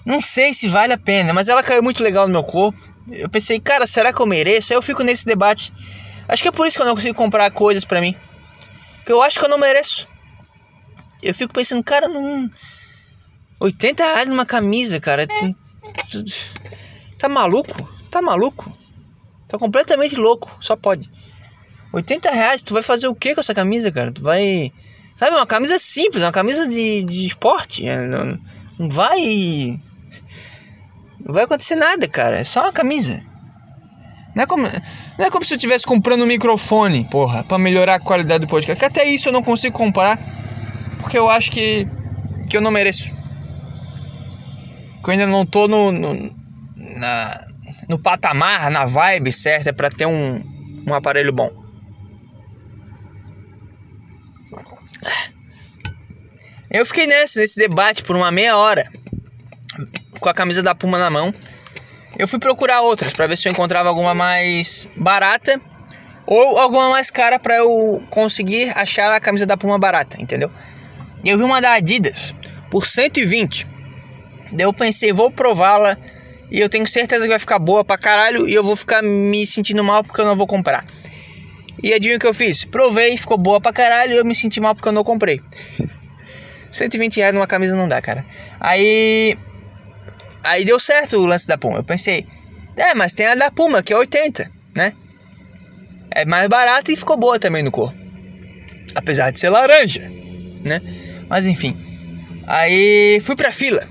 [0.04, 2.78] Não sei se vale a pena, mas ela caiu muito legal no meu corpo.
[3.10, 4.72] Eu pensei, cara, será que eu mereço?
[4.72, 5.72] Aí eu fico nesse debate.
[6.28, 8.14] Acho que é por isso que eu não consigo comprar coisas pra mim.
[8.96, 10.06] Porque eu acho que eu não mereço.
[11.22, 12.48] Eu fico pensando, cara, não.
[13.58, 15.26] 80 reais numa camisa, cara.
[17.18, 17.92] Tá maluco?
[18.10, 18.74] Tá maluco?
[19.48, 20.56] Tá completamente louco.
[20.60, 21.10] Só pode.
[21.92, 24.12] 80 reais, tu vai fazer o que com essa camisa, cara?
[24.12, 24.72] Tu vai.
[25.16, 27.86] Sabe, uma camisa simples, uma camisa de, de esporte.
[27.86, 28.38] É, não
[28.88, 29.78] vai
[31.24, 32.38] não vai acontecer nada, cara.
[32.38, 33.22] É só uma camisa.
[34.34, 34.62] Não é como,
[35.18, 38.48] não é como se eu estivesse comprando um microfone, porra, para melhorar a qualidade do
[38.48, 38.78] podcast.
[38.78, 40.18] Que até isso eu não consigo comprar,
[41.00, 41.86] porque eu acho que,
[42.48, 43.12] que eu não mereço.
[45.02, 46.14] Que eu ainda não tô no, no,
[46.96, 47.40] na,
[47.88, 50.42] no patamar, na vibe certa para ter um,
[50.86, 51.50] um aparelho bom.
[56.70, 58.88] Eu fiquei nesse, nesse debate por uma meia hora
[60.20, 61.34] com a camisa da Puma na mão.
[62.18, 65.60] Eu fui procurar outras para ver se eu encontrava alguma mais barata
[66.26, 70.50] ou alguma mais cara para eu conseguir achar a camisa da Puma barata, entendeu?
[71.24, 72.34] E eu vi uma da Adidas
[72.70, 73.66] por 120.
[74.52, 75.96] Daí eu pensei, vou prová-la
[76.50, 79.46] e eu tenho certeza que vai ficar boa pra caralho e eu vou ficar me
[79.46, 80.84] sentindo mal porque eu não vou comprar.
[81.82, 82.64] E adivinha o que eu fiz?
[82.64, 85.40] Provei, ficou boa pra caralho e eu me senti mal porque eu não comprei.
[86.70, 88.24] 120 reais numa camisa não dá, cara.
[88.60, 89.36] Aí
[90.42, 91.78] Aí deu certo o lance da Puma.
[91.78, 92.26] Eu pensei,
[92.76, 94.92] é, mas tem a da Puma, que é 80, né?
[96.10, 97.96] É mais barata e ficou boa também no corpo.
[98.94, 100.10] Apesar de ser laranja,
[100.64, 100.80] né?
[101.28, 101.76] Mas enfim.
[102.46, 103.86] Aí fui pra fila.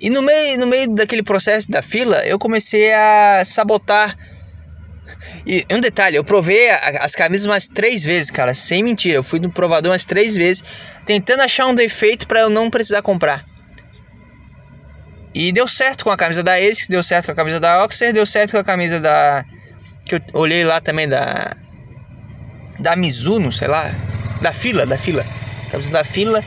[0.00, 4.16] E no meio, no meio daquele processo da fila, eu comecei a sabotar.
[5.46, 9.16] E um detalhe, eu provei as camisas umas três vezes, cara, sem mentira.
[9.16, 10.64] Eu fui no provador umas três vezes,
[11.04, 13.44] tentando achar um defeito para eu não precisar comprar.
[15.34, 18.12] E deu certo com a camisa da ASICS, deu certo com a camisa da Oxer,
[18.12, 19.44] deu certo com a camisa da.
[20.04, 21.54] Que eu olhei lá também da.
[22.78, 23.94] Da Mizuno, sei lá.
[24.40, 25.24] Da fila, da fila.
[25.70, 26.42] camisa da fila.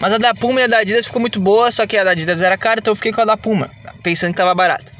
[0.00, 2.10] Mas a da Puma e a da Adidas ficou muito boa, só que a da
[2.10, 3.70] Adidas era cara, então eu fiquei com a da Puma,
[4.02, 4.90] pensando que tava barata.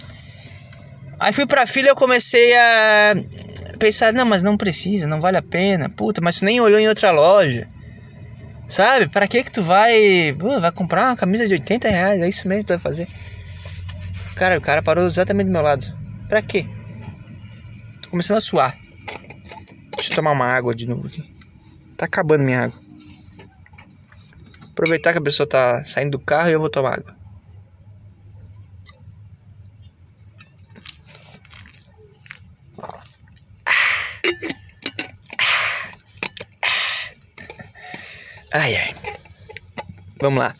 [1.18, 3.14] Aí fui pra fila e eu comecei a
[3.80, 5.88] pensar, não, mas não precisa, não vale a pena.
[5.88, 7.66] Puta, mas tu nem olhou em outra loja.
[8.72, 9.06] Sabe?
[9.06, 10.34] Para que que tu vai...
[10.38, 12.22] Pô, vai comprar uma camisa de 80 reais?
[12.22, 13.06] É isso mesmo que tu vai fazer?
[14.34, 15.84] Cara, o cara parou exatamente do meu lado.
[16.26, 16.64] Pra quê?
[18.00, 18.78] Tô começando a suar.
[19.94, 21.22] Deixa eu tomar uma água de novo aqui.
[21.98, 22.78] Tá acabando minha água.
[24.70, 27.14] Aproveitar que a pessoa tá saindo do carro e eu vou tomar água.
[38.52, 38.94] Ai, ai.
[40.20, 40.54] Vamos lá.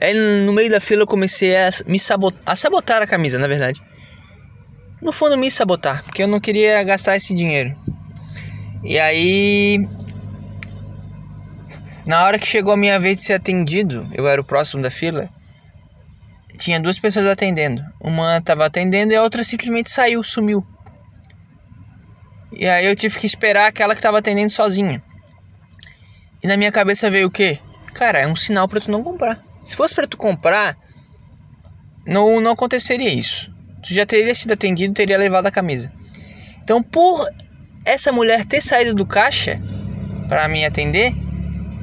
[0.00, 0.12] Aí
[0.44, 3.82] no meio da fila eu comecei a me sabotar, a sabotar a camisa, na verdade.
[5.00, 7.74] No fundo me sabotar, porque eu não queria gastar esse dinheiro.
[8.84, 9.86] E aí
[12.06, 14.90] na hora que chegou a minha vez de ser atendido, eu era o próximo da
[14.90, 15.28] fila.
[16.56, 17.82] Tinha duas pessoas atendendo.
[18.00, 20.64] Uma estava atendendo e a outra simplesmente saiu, sumiu.
[22.52, 25.02] E aí eu tive que esperar aquela que estava atendendo sozinha.
[26.42, 27.58] E na minha cabeça veio o quê?
[27.94, 29.42] Cara, é um sinal para tu não comprar.
[29.64, 30.76] Se fosse para tu comprar,
[32.06, 33.50] não, não aconteceria isso.
[33.82, 35.92] Tu já teria sido atendido, teria levado a camisa.
[36.62, 37.26] Então, por
[37.84, 39.60] essa mulher ter saído do caixa
[40.28, 41.14] para me atender,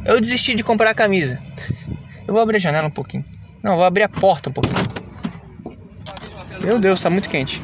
[0.06, 1.42] eu desisti de comprar a camisa.
[2.28, 3.26] Eu vou abrir a janela um pouquinho.
[3.62, 4.76] Não, vou abrir a porta um pouquinho.
[6.64, 7.62] Meu Deus, tá muito quente.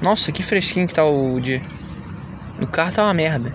[0.00, 1.60] Nossa, que fresquinho que tá o dia.
[2.58, 3.54] No carro tá uma merda.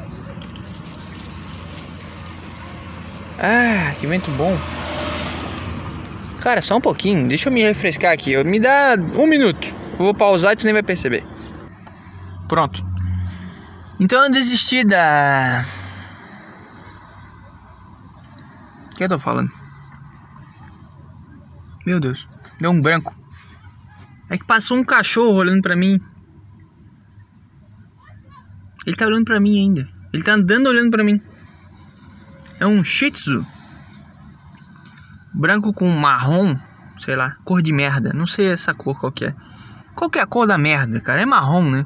[3.46, 4.58] Ah, que vento bom.
[6.40, 7.28] Cara, só um pouquinho.
[7.28, 8.42] Deixa eu me refrescar aqui.
[8.46, 9.68] Me dá um minuto.
[9.92, 11.26] Eu vou pausar e tu nem vai perceber.
[12.48, 12.86] Pronto.
[14.00, 15.66] Então eu desisti da.
[18.94, 19.52] O que eu tô falando?
[21.86, 22.30] Meu Deus.
[22.62, 23.14] Deu um branco.
[24.30, 26.00] É que passou um cachorro olhando pra mim.
[28.86, 29.86] Ele tá olhando pra mim ainda.
[30.14, 31.22] Ele tá andando olhando pra mim.
[32.60, 33.46] É um Shih Tzu.
[35.34, 36.56] Branco com marrom,
[37.00, 38.12] sei lá, cor de merda.
[38.14, 39.36] Não sei essa cor qual que é.
[39.96, 41.22] Qual que é a cor da merda, cara?
[41.22, 41.86] É marrom, né?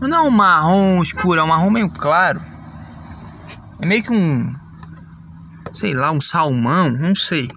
[0.00, 2.42] Não é um marrom escuro, é um marrom meio claro.
[3.80, 4.54] É meio que um.
[5.72, 7.48] Sei lá, um salmão, não sei.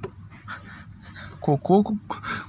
[1.39, 1.83] Cocô,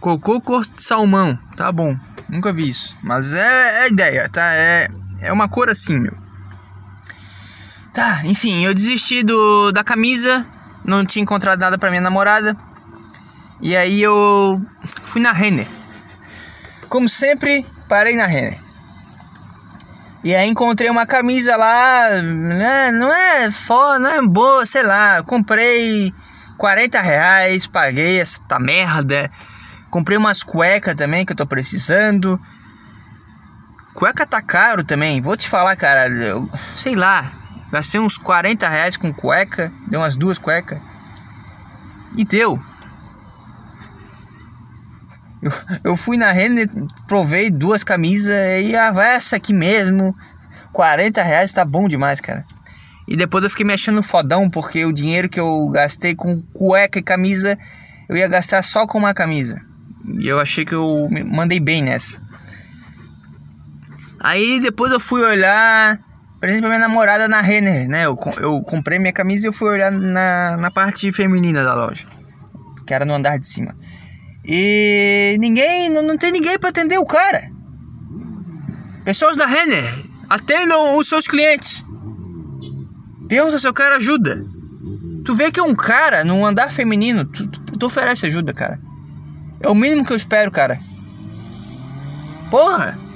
[0.00, 1.96] cocô cor de salmão, tá bom.
[2.28, 2.96] Nunca vi isso.
[3.02, 4.42] Mas é, é ideia, tá?
[4.54, 4.88] É,
[5.20, 6.27] é uma cor assim, meu.
[7.98, 10.46] Tá, enfim, eu desisti do, da camisa,
[10.84, 12.56] não tinha encontrado nada pra minha namorada.
[13.60, 14.64] E aí eu
[15.02, 15.66] fui na Renner.
[16.88, 18.56] Como sempre, parei na Renner.
[20.22, 25.20] E aí encontrei uma camisa lá, né, não é foda, não é boa, sei lá.
[25.24, 26.14] Comprei
[26.56, 29.28] 40 reais, paguei essa merda.
[29.90, 32.40] Comprei umas cuecas também que eu tô precisando.
[33.92, 36.06] Cueca tá caro também, vou te falar, cara.
[36.06, 37.32] Eu, sei lá,
[37.70, 40.80] Gastei uns 40 reais com cueca, deu umas duas cuecas.
[42.16, 42.58] E deu.
[45.42, 45.52] Eu,
[45.84, 46.68] eu fui na Renner,
[47.06, 50.16] provei duas camisas e ah, vai essa aqui mesmo.
[50.72, 52.44] 40 reais tá bom demais, cara.
[53.06, 56.98] E depois eu fiquei me achando fodão, porque o dinheiro que eu gastei com cueca
[56.98, 57.58] e camisa,
[58.08, 59.60] eu ia gastar só com uma camisa.
[60.18, 62.20] E eu achei que eu mandei bem nessa.
[64.20, 65.98] Aí depois eu fui olhar
[66.40, 68.06] presente pra minha namorada na Renner, né?
[68.06, 72.06] Eu, eu comprei minha camisa e eu fui olhar na, na parte feminina da loja,
[72.86, 73.74] que era no andar de cima.
[74.44, 77.50] E ninguém, não, não tem ninguém para atender o cara.
[79.04, 81.84] Pessoas da Renner, atendam os seus clientes.
[83.28, 84.44] Pergunta se eu quero ajuda.
[85.24, 88.80] Tu vê que é um cara num andar feminino, tu, tu, tu oferece ajuda, cara.
[89.60, 90.80] É o mínimo que eu espero, cara.
[92.50, 93.07] Porra!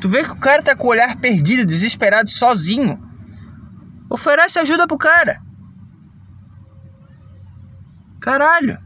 [0.00, 3.02] Tu vê que o cara tá com o olhar perdido, desesperado, sozinho.
[4.08, 5.42] Oferece ajuda pro cara.
[8.20, 8.78] Caralho.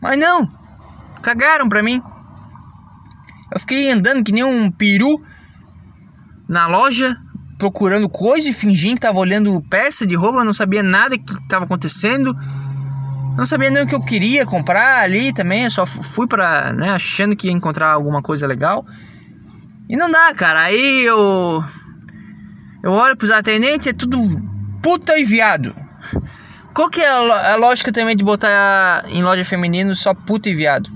[0.00, 0.50] Mas não.
[1.22, 2.02] Cagaram pra mim.
[3.52, 5.22] Eu fiquei andando que nem um peru
[6.48, 7.16] na loja,
[7.58, 11.64] procurando coisa e fingindo que tava olhando peça de roupa, não sabia nada que tava
[11.64, 12.34] acontecendo.
[13.36, 16.90] Não sabia nem o que eu queria comprar ali também, eu só fui pra, né,
[16.90, 18.84] achando que ia encontrar alguma coisa legal.
[19.88, 20.60] E não dá, cara.
[20.60, 21.64] Aí eu.
[22.82, 24.18] Eu olho pros atendentes, é tudo
[24.80, 25.74] puta e viado.
[26.72, 27.08] Qual que é
[27.52, 30.88] a, lógica também de botar em loja feminina só puta e viado?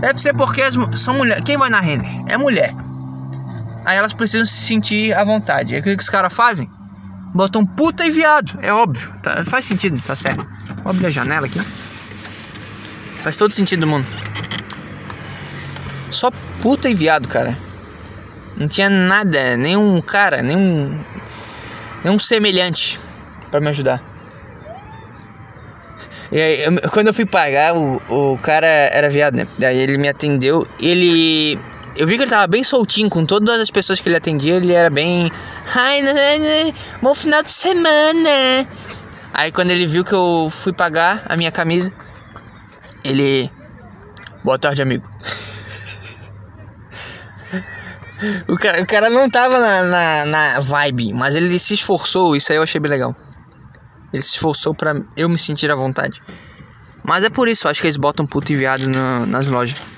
[0.00, 0.62] Deve ser porque
[0.96, 1.44] são mulheres.
[1.44, 2.24] Quem vai na Renner?
[2.26, 2.74] É mulher.
[3.84, 5.74] Aí elas precisam se sentir à vontade.
[5.74, 6.68] Aí o que os caras fazem?
[7.34, 9.12] Botam puta e viado, é óbvio.
[9.22, 10.46] Tá, faz sentido, tá certo.
[10.82, 11.58] Vou abrir a janela aqui.
[13.22, 14.06] Faz todo sentido do mundo.
[16.10, 16.30] Só
[16.60, 17.56] puta e viado, cara.
[18.56, 21.02] Não tinha nada, nenhum cara, nenhum.
[22.04, 23.00] nenhum semelhante
[23.50, 24.02] para me ajudar.
[26.30, 29.46] E aí, eu, quando eu fui pagar, o, o cara era viado, né?
[29.58, 30.66] Daí ele me atendeu.
[30.80, 31.58] Ele
[31.94, 34.72] eu vi que ele tava bem soltinho com todas as pessoas que ele atendia, ele
[34.72, 35.30] era bem.
[35.74, 36.02] Ai,
[37.00, 38.66] bom final de semana.
[39.32, 41.92] Aí quando ele viu que eu fui pagar a minha camisa,
[43.04, 43.50] ele.
[44.42, 45.08] Boa tarde, amigo.
[48.48, 52.52] o, cara, o cara não tava na, na, na vibe, mas ele se esforçou, isso
[52.52, 53.14] aí eu achei bem legal.
[54.12, 56.22] Ele se esforçou para eu me sentir à vontade.
[57.04, 59.91] Mas é por isso, acho que eles botam puto e viado no, nas lojas.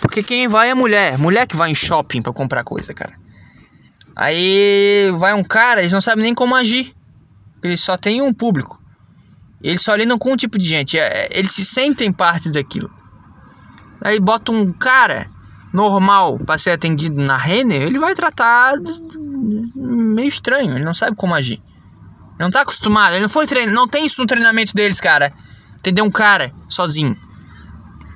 [0.00, 1.18] Porque quem vai é mulher.
[1.18, 3.14] Mulher que vai em shopping para comprar coisa, cara.
[4.16, 6.94] Aí vai um cara, eles não sabem nem como agir.
[7.62, 8.80] Eles só têm um público.
[9.62, 10.98] Eles só lidam com um tipo de gente.
[10.98, 12.90] É, eles se sentem parte daquilo.
[14.00, 15.28] Aí bota um cara
[15.72, 18.74] normal para ser atendido na Renner, ele vai tratar
[19.74, 20.74] meio estranho.
[20.76, 21.62] Ele não sabe como agir.
[22.38, 23.12] Ele não tá acostumado.
[23.12, 23.74] Ele não foi treinado.
[23.74, 25.32] Não tem isso no treinamento deles, cara.
[25.76, 27.16] Entender um cara sozinho.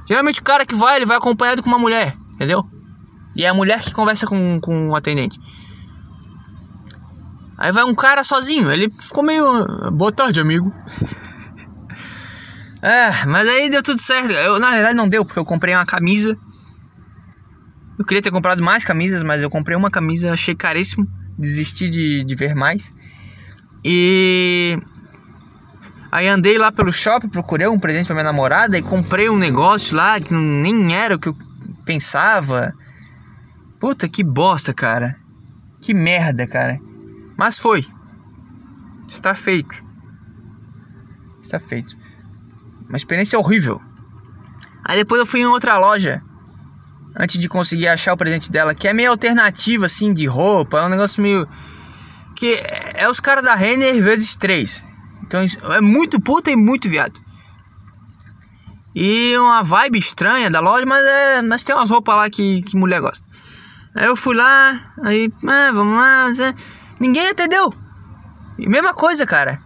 [0.07, 2.65] Geralmente o cara que vai, ele vai acompanhado com uma mulher, entendeu?
[3.35, 5.39] E é a mulher que conversa com, com o atendente.
[7.57, 9.45] Aí vai um cara sozinho, ele ficou meio.
[9.93, 10.73] Boa tarde, amigo.
[12.83, 14.31] é, mas aí deu tudo certo.
[14.31, 16.37] Eu, na verdade não deu, porque eu comprei uma camisa.
[17.99, 21.07] Eu queria ter comprado mais camisas, mas eu comprei uma camisa, achei caríssimo.
[21.39, 22.93] Desisti de, de ver mais.
[23.85, 24.79] E
[26.15, 29.97] Aí andei lá pelo shopping, procurei um presente pra minha namorada e comprei um negócio
[29.97, 31.37] lá que nem era o que eu
[31.85, 32.73] pensava.
[33.81, 35.17] Puta que bosta, cara.
[35.81, 36.79] Que merda, cara.
[37.37, 37.85] Mas foi.
[39.09, 39.75] Está feito.
[41.43, 41.97] Está feito.
[42.89, 43.83] Uma experiência horrível.
[44.85, 46.23] Aí depois eu fui em outra loja.
[47.17, 50.79] Antes de conseguir achar o presente dela, que é meio alternativa, assim, de roupa.
[50.79, 51.49] É um negócio meio.
[52.37, 52.63] Que
[52.95, 54.94] é os caras da Renner vezes 3.
[55.27, 57.19] Então é muito puta e muito viado.
[58.95, 62.77] E uma vibe estranha da loja, mas, é, mas tem umas roupas lá que, que
[62.77, 63.27] mulher gosta.
[63.95, 66.55] Aí eu fui lá, aí, ah, vamos lá.
[67.01, 67.73] Ninguém atendeu.
[68.59, 69.59] E mesma coisa, cara.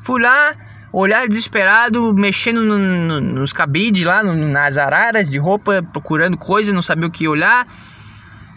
[0.00, 0.54] Fui lá,
[0.92, 6.72] olhar desesperado, mexendo no, no, nos cabides lá, no, nas araras de roupa, procurando coisa,
[6.72, 7.66] não sabia o que olhar.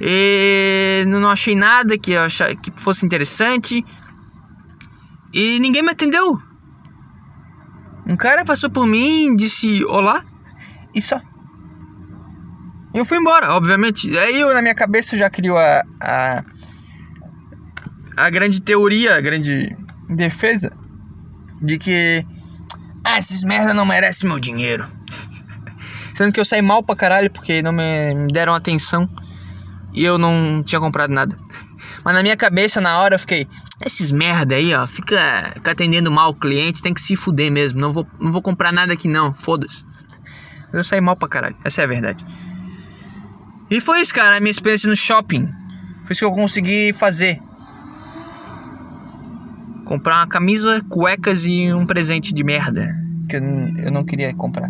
[0.01, 3.85] E não achei nada que, achar, que fosse interessante.
[5.33, 6.41] E ninguém me atendeu.
[8.05, 10.23] Um cara passou por mim, disse olá
[10.93, 11.19] e só.
[12.93, 14.15] Eu fui embora, obviamente.
[14.17, 16.43] Aí eu, na minha cabeça já criou a, a,
[18.17, 19.75] a grande teoria, a grande
[20.07, 20.71] defesa
[21.59, 22.25] de que
[23.03, 24.85] ah, esses merda não merecem meu dinheiro.
[26.13, 29.09] Sendo que eu saí mal pra caralho porque não me, deram atenção
[29.93, 31.35] e eu não tinha comprado nada.
[32.03, 33.47] Mas na minha cabeça, na hora, eu fiquei,
[33.81, 37.79] esses merda aí, ó, fica, fica atendendo mal o cliente, tem que se fuder mesmo.
[37.79, 39.83] Não vou, não vou comprar nada aqui não, foda-se.
[40.71, 42.25] Eu saí mal pra caralho, essa é a verdade.
[43.69, 45.47] E foi isso, cara, a minha experiência no shopping.
[46.03, 47.39] Foi isso que eu consegui fazer.
[49.85, 52.95] Comprar uma camisa, cuecas e um presente de merda.
[53.27, 53.41] Que eu,
[53.85, 54.69] eu não queria comprar.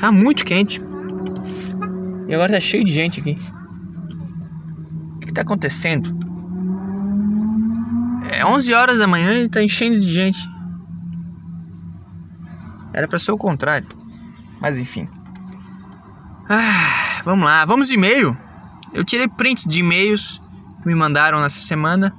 [0.00, 0.80] Tá muito quente.
[2.28, 3.36] E agora tá cheio de gente aqui.
[5.16, 6.29] O que tá acontecendo?
[8.30, 10.48] É 11 horas da manhã e tá enchendo de gente.
[12.92, 13.88] Era para ser o contrário.
[14.60, 15.08] Mas enfim.
[16.48, 18.36] Ah, vamos lá, vamos de e-mail.
[18.94, 20.40] Eu tirei prints de e-mails
[20.80, 22.14] que me mandaram nessa semana.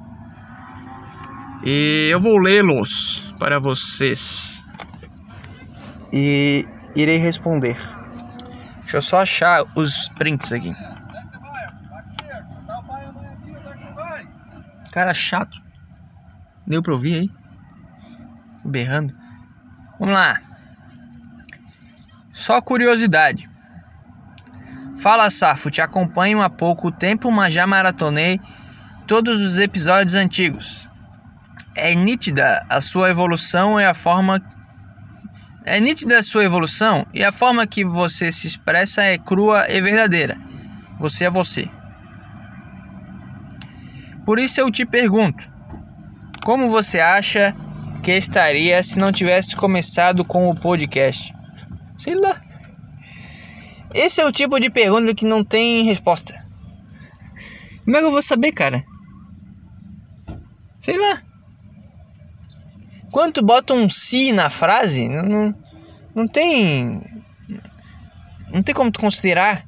[1.63, 4.61] E eu vou lê-los para vocês.
[6.11, 7.77] E irei responder.
[8.81, 10.75] Deixa eu só achar os prints aqui.
[14.91, 15.70] Cara chato.
[16.71, 17.29] Deu pra ouvir aí?
[18.63, 19.13] Berrando.
[19.99, 20.39] Vamos lá.
[22.31, 23.49] Só curiosidade.
[24.97, 28.39] Fala Safo, te acompanho há pouco tempo, mas já maratonei
[29.05, 30.89] todos os episódios antigos.
[31.75, 34.41] É nítida a sua evolução e a forma
[35.65, 39.81] é nítida a sua evolução e a forma que você se expressa é crua e
[39.81, 40.37] verdadeira.
[40.97, 41.69] Você é você.
[44.25, 45.50] Por isso eu te pergunto:
[46.43, 47.55] como você acha
[48.03, 51.33] que estaria se não tivesse começado com o podcast?
[51.97, 52.41] Sei lá.
[53.93, 56.45] Esse é o tipo de pergunta que não tem resposta.
[57.83, 58.83] Como é que eu vou saber, cara?
[60.79, 61.21] Sei lá.
[63.11, 65.55] Quando tu bota um si na frase, não, não,
[66.15, 67.01] não tem.
[68.49, 69.65] Não tem como tu considerar.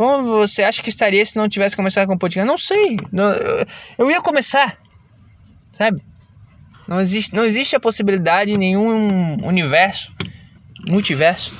[0.00, 2.48] Como você acha que estaria se não tivesse começado com o podcast?
[2.48, 2.96] Não sei.
[3.12, 3.66] Eu,
[4.06, 4.78] eu ia começar.
[5.72, 6.02] Sabe?
[6.88, 10.10] Não existe, não existe a possibilidade em nenhum universo,
[10.88, 11.52] multiverso,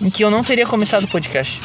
[0.00, 1.60] em que eu não teria começado o podcast.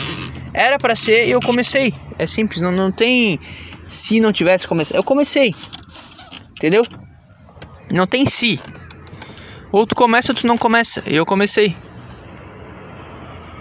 [0.56, 1.94] Era para ser e eu comecei.
[2.18, 3.40] É simples, não, não tem
[3.88, 4.96] se não tivesse começado.
[4.96, 5.54] Eu comecei.
[6.54, 6.84] Entendeu?
[7.92, 8.60] Não tem se.
[9.72, 11.04] Ou tu começa ou tu não começa.
[11.06, 11.78] E eu comecei.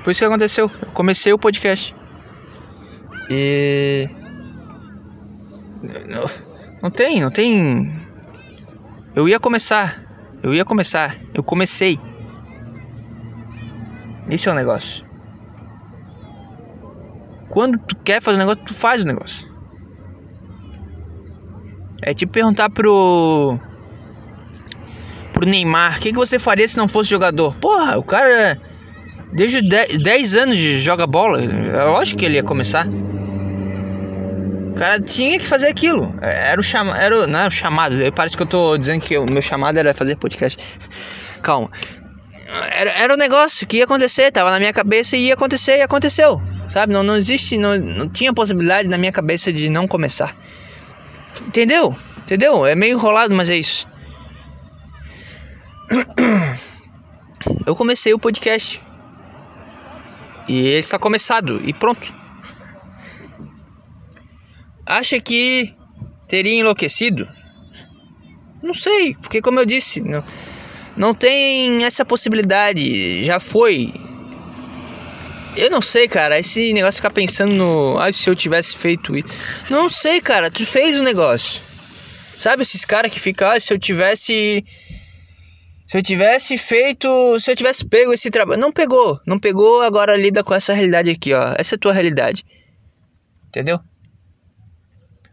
[0.01, 0.70] Foi isso que aconteceu.
[0.81, 1.95] Eu comecei o podcast.
[3.35, 4.11] E.
[6.83, 7.91] Não, tem, não tem.
[9.16, 10.03] Eu ia começar.
[10.43, 11.16] Eu ia começar.
[11.33, 11.99] Eu comecei.
[14.28, 15.05] Esse é o negócio.
[17.49, 19.51] Quando tu quer fazer um negócio, tu faz o negócio.
[22.03, 23.59] É tipo perguntar pro.
[25.33, 27.55] pro Neymar: o que, que você faria se não fosse jogador?
[27.57, 28.61] Porra, o cara.
[29.33, 31.43] Desde 10 anos joga bola.
[31.43, 32.87] É lógico que ele ia começar.
[34.73, 36.18] O cara tinha que fazer aquilo.
[36.23, 36.99] Era o chamado.
[36.99, 37.95] Era o, não era o chamado.
[38.14, 40.59] Parece que eu tô dizendo que o meu chamado era fazer podcast.
[41.45, 41.70] Calma.
[42.49, 45.83] Era, era um negócio que ia acontecer, tava na minha cabeça e ia acontecer e
[45.83, 46.41] aconteceu.
[46.70, 46.91] Sabe?
[46.91, 50.35] Não, não existe, não, não tinha possibilidade na minha cabeça de não começar.
[51.47, 51.95] Entendeu?
[52.18, 52.64] Entendeu?
[52.64, 53.87] É meio enrolado, mas é isso.
[57.66, 58.83] Eu comecei o podcast.
[60.49, 62.22] E ele está começado e pronto.
[64.93, 65.74] Acha que
[66.28, 67.26] teria enlouquecido?
[68.62, 70.22] Não sei, porque como eu disse, não,
[70.95, 73.24] não tem essa possibilidade.
[73.24, 73.90] Já foi.
[75.57, 76.38] Eu não sei, cara.
[76.38, 77.99] Esse negócio de ficar pensando no.
[77.99, 79.28] Ah, se eu tivesse feito isso.
[79.70, 80.51] Não sei, cara.
[80.51, 81.62] Tu fez o negócio.
[82.38, 84.62] Sabe esses caras que ficam, ah, se eu tivesse.
[85.86, 87.09] Se eu tivesse feito.
[87.40, 88.61] Se eu tivesse pego esse trabalho.
[88.61, 89.18] Não pegou.
[89.26, 91.55] Não pegou, agora lida com essa realidade aqui, ó.
[91.57, 92.45] Essa é a tua realidade.
[93.49, 93.80] Entendeu?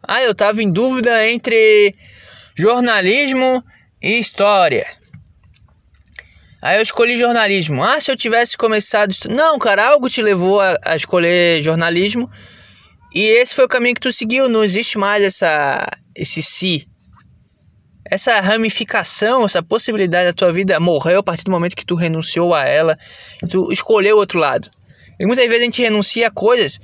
[0.01, 1.93] Ah, eu tava em dúvida entre
[2.55, 3.63] jornalismo
[4.01, 4.85] e história.
[6.61, 7.83] Aí eu escolhi jornalismo.
[7.83, 9.13] Ah, se eu tivesse começado.
[9.29, 12.29] Não, cara, algo te levou a, a, escolher jornalismo.
[13.13, 14.49] E esse foi o caminho que tu seguiu.
[14.49, 16.87] Não existe mais essa, esse si.
[18.11, 22.53] Essa ramificação, essa possibilidade da tua vida morreu a partir do momento que tu renunciou
[22.53, 22.97] a ela.
[23.49, 24.69] Tu escolheu o outro lado.
[25.19, 26.79] E muitas vezes a gente renuncia a coisas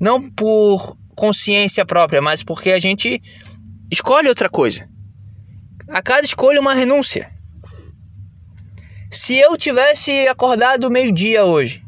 [0.00, 3.20] não por consciência própria, mas porque a gente
[3.90, 4.88] escolhe outra coisa.
[5.88, 7.30] A cada escolha uma renúncia.
[9.10, 11.84] Se eu tivesse acordado meio-dia hoje,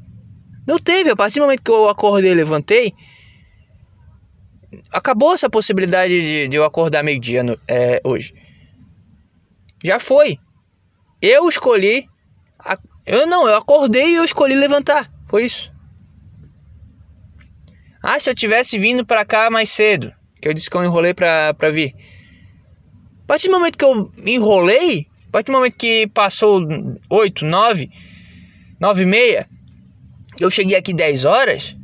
[0.67, 1.11] não teve.
[1.11, 2.93] A partir do momento que eu acordei e levantei,
[4.93, 8.35] acabou essa possibilidade de, de eu acordar meio-dia é, hoje.
[9.85, 10.39] Já foi.
[11.21, 12.09] Eu escolhi.
[13.07, 15.11] Eu não, eu acordei e eu escolhi levantar.
[15.29, 15.73] Foi isso.
[18.09, 21.13] Ah, se eu tivesse vindo para cá mais cedo, que eu disse que eu enrolei
[21.13, 21.93] pra, pra vir.
[23.25, 26.61] A partir do momento que eu enrolei, a partir do momento que passou
[27.11, 27.91] 8, 9,
[28.79, 29.49] 9 e meia,
[30.39, 31.77] eu cheguei aqui 10 horas,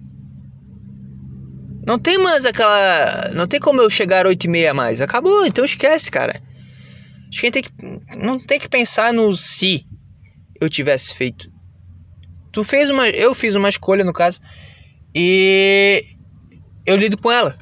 [1.84, 3.30] não tem mais aquela.
[3.34, 5.00] Não tem como eu chegar 8 e meia mais.
[5.00, 6.40] Acabou, então esquece, cara.
[7.28, 8.16] Acho que a gente tem que.
[8.16, 9.84] Não tem que pensar no se
[10.60, 11.50] eu tivesse feito.
[12.52, 13.08] Tu fez uma.
[13.08, 14.40] Eu fiz uma escolha, no caso.
[15.14, 16.04] E
[16.86, 17.56] eu lido com ela.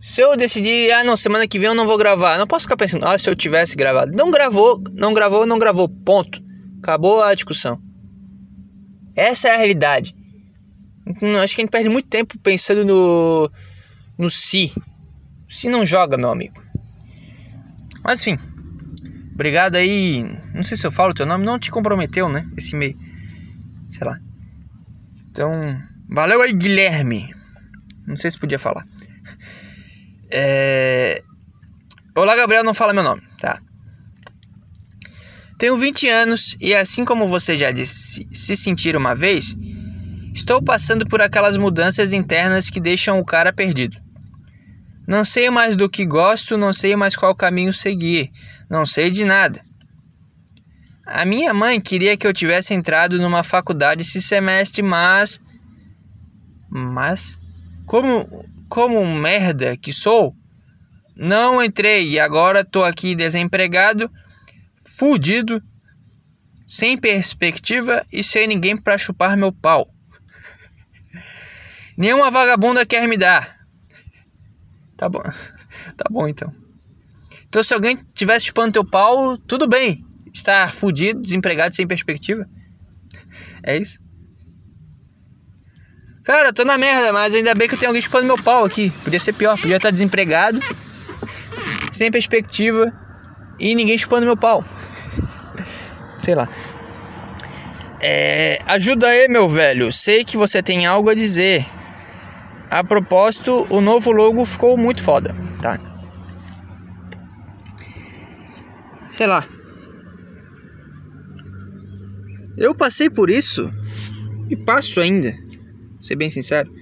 [0.00, 2.76] Se eu decidir, ah não, semana que vem eu não vou gravar, não posso ficar
[2.76, 4.12] pensando, ah, se eu tivesse gravado.
[4.12, 6.42] Não gravou, não gravou, não gravou, ponto.
[6.78, 7.80] Acabou a discussão.
[9.16, 10.14] Essa é a realidade.
[11.06, 13.50] Então, acho que a gente perde muito tempo pensando no,
[14.18, 14.72] no si.
[15.48, 16.62] Se não joga, meu amigo.
[18.02, 18.53] Mas enfim.
[19.34, 20.24] Obrigado aí.
[20.54, 22.48] Não sei se eu falo o teu nome, não te comprometeu, né?
[22.56, 22.96] Esse e-mail.
[23.90, 24.18] Sei lá.
[25.28, 25.76] Então,
[26.08, 27.34] valeu aí, Guilherme.
[28.06, 28.86] Não sei se podia falar.
[30.30, 31.22] É...
[32.16, 33.60] Olá, Gabriel, não fala meu nome, tá?
[35.58, 39.56] Tenho 20 anos e, assim como você já disse, se sentir uma vez,
[40.32, 43.96] estou passando por aquelas mudanças internas que deixam o cara perdido.
[45.06, 48.30] Não sei mais do que gosto, não sei mais qual caminho seguir,
[48.70, 49.62] não sei de nada.
[51.06, 55.38] A minha mãe queria que eu tivesse entrado numa faculdade esse semestre, mas.
[56.70, 57.38] Mas.
[57.84, 58.26] Como,
[58.68, 60.34] como merda que sou,
[61.14, 64.10] não entrei e agora tô aqui desempregado,
[64.82, 65.62] fudido,
[66.66, 69.92] sem perspectiva e sem ninguém para chupar meu pau.
[71.98, 73.63] Nenhuma vagabunda quer me dar.
[74.96, 75.22] Tá bom.
[75.96, 76.54] Tá bom então.
[77.48, 82.48] Então se alguém tivesse chupando teu pau, tudo bem estar fudido, desempregado, sem perspectiva.
[83.66, 83.98] É isso?
[86.22, 88.64] Cara, eu tô na merda, mas ainda bem que eu tenho alguém chupando meu pau
[88.64, 88.90] aqui.
[89.02, 90.60] Podia ser pior, podia estar desempregado,
[91.90, 92.92] sem perspectiva
[93.58, 94.64] e ninguém chupando meu pau.
[96.22, 96.48] Sei lá.
[98.00, 99.90] É, ajuda aí, meu velho.
[99.92, 101.66] Sei que você tem algo a dizer.
[102.70, 105.78] A propósito, o novo logo ficou muito foda, tá?
[109.10, 109.44] Sei lá.
[112.56, 113.72] Eu passei por isso
[114.48, 115.36] e passo ainda,
[116.00, 116.72] ser bem sincero.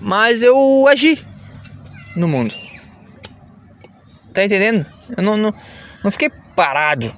[0.00, 1.24] Mas eu agi
[2.16, 2.52] no mundo.
[4.32, 4.86] Tá entendendo?
[5.16, 5.54] Eu não, não,
[6.02, 7.14] não fiquei parado.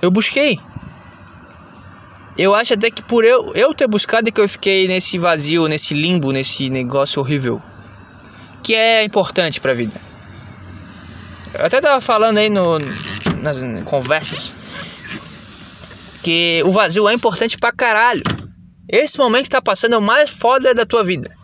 [0.00, 0.58] Eu busquei.
[2.36, 5.68] Eu acho até que por eu, eu ter buscado é que eu fiquei nesse vazio,
[5.68, 7.62] nesse limbo, nesse negócio horrível.
[8.62, 10.00] Que é importante pra vida.
[11.52, 14.54] Eu até tava falando aí no, nas conversas
[16.22, 18.22] que o vazio é importante pra caralho.
[18.88, 21.34] Esse momento que tá passando é o mais foda da tua vida.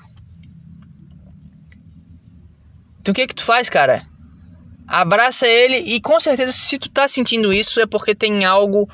[3.00, 4.06] Então o que que tu faz, cara?
[4.86, 8.88] Abraça ele e com certeza se tu tá sentindo isso é porque tem algo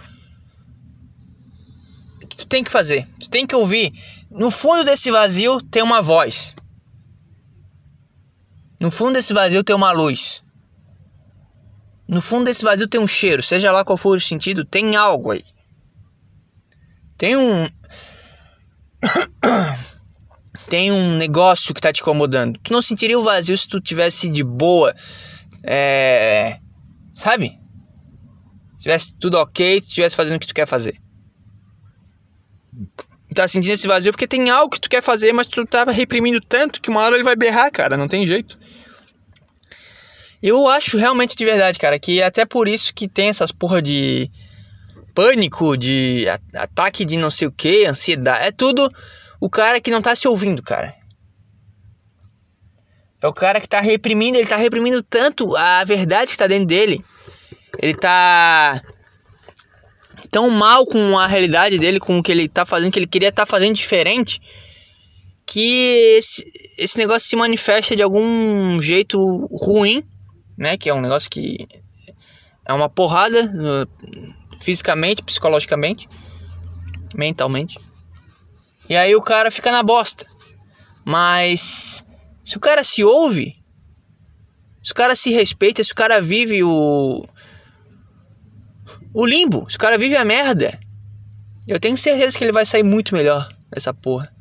[2.34, 3.06] que tu tem que fazer.
[3.20, 3.92] Tu tem que ouvir.
[4.30, 6.54] No fundo desse vazio tem uma voz.
[8.80, 10.42] No fundo desse vazio tem uma luz.
[12.06, 15.30] No fundo desse vazio tem um cheiro, seja lá qual for o sentido, tem algo
[15.30, 15.44] aí.
[17.16, 17.66] Tem um.
[20.68, 22.58] tem um negócio que tá te incomodando.
[22.62, 24.94] Tu não sentiria o vazio se tu tivesse de boa,
[25.62, 26.58] é,
[27.14, 27.58] sabe?
[28.76, 31.03] Se tivesse tudo ok, tu tivesse fazendo o que tu quer fazer.
[33.34, 36.40] Tá sentindo esse vazio porque tem algo que tu quer fazer, mas tu tá reprimindo
[36.40, 38.58] tanto que uma hora ele vai berrar, cara, não tem jeito.
[40.40, 43.80] Eu acho realmente de verdade, cara, que é até por isso que tem essas porra
[43.80, 44.30] de
[45.14, 48.44] pânico, de ataque de não sei o que, ansiedade.
[48.44, 48.88] É tudo
[49.40, 50.94] o cara que não tá se ouvindo, cara.
[53.22, 56.66] É o cara que tá reprimindo, ele tá reprimindo tanto a verdade que tá dentro
[56.66, 57.02] dele.
[57.78, 58.82] Ele tá
[60.34, 63.28] tão mal com a realidade dele, com o que ele tá fazendo, que ele queria
[63.28, 64.42] estar tá fazendo diferente,
[65.46, 66.44] que esse,
[66.76, 69.16] esse negócio se manifesta de algum jeito
[69.52, 70.02] ruim,
[70.58, 70.76] né?
[70.76, 71.68] Que é um negócio que
[72.66, 73.86] é uma porrada no,
[74.60, 76.08] fisicamente, psicologicamente,
[77.14, 77.78] mentalmente.
[78.88, 80.26] E aí o cara fica na bosta.
[81.04, 82.04] Mas
[82.44, 83.54] se o cara se ouve,
[84.82, 87.24] se o cara se respeita, se o cara vive o
[89.14, 90.76] o limbo, se o cara vive a merda,
[91.68, 94.34] eu tenho certeza que ele vai sair muito melhor dessa porra.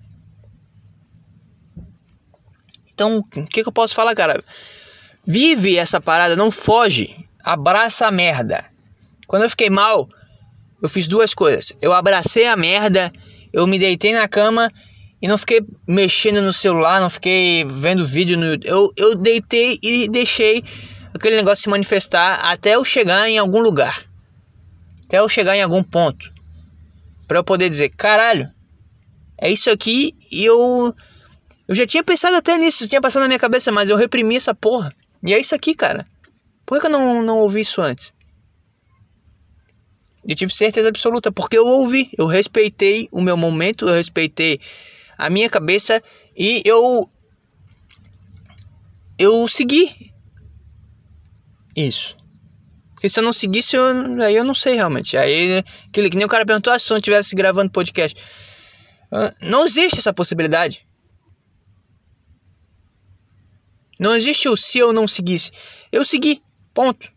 [2.91, 4.43] Então, o que, que eu posso falar, cara?
[5.26, 7.15] Vive essa parada, não foge.
[7.43, 8.65] Abraça a merda.
[9.28, 10.09] Quando eu fiquei mal,
[10.82, 11.74] eu fiz duas coisas.
[11.80, 13.11] Eu abracei a merda,
[13.51, 14.71] eu me deitei na cama
[15.21, 18.57] e não fiquei mexendo no celular, não fiquei vendo vídeo no.
[18.63, 20.63] Eu, eu deitei e deixei
[21.13, 24.12] aquele negócio se manifestar até eu chegar em algum lugar.
[25.14, 26.34] Até eu chegar em algum ponto.
[27.28, 28.51] para eu poder dizer, caralho,
[29.39, 30.91] é isso aqui e eu.
[31.68, 34.55] Eu já tinha pensado até nisso, tinha passado na minha cabeça, mas eu reprimi essa
[34.55, 34.91] porra.
[35.24, 36.03] E é isso aqui, cara.
[36.66, 38.11] Por que eu não, não ouvi isso antes?
[40.28, 44.59] Eu tive certeza absoluta, porque eu ouvi, eu respeitei o meu momento, eu respeitei
[45.16, 46.01] a minha cabeça
[46.36, 47.07] e eu.
[49.20, 50.11] Eu segui.
[51.76, 52.22] Isso.
[53.04, 53.84] Porque se eu não seguisse, eu,
[54.24, 55.18] aí eu não sei realmente.
[55.18, 58.18] Aí, que, que nem o cara perguntou ah, se eu não estivesse gravando podcast.
[59.12, 60.88] Ah, não existe essa possibilidade.
[63.99, 65.51] Não existe o se eu não seguisse.
[65.91, 66.41] Eu segui.
[66.74, 67.12] Ponto.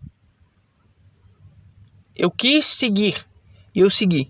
[2.17, 3.25] Eu quis seguir.
[3.73, 4.29] E eu segui.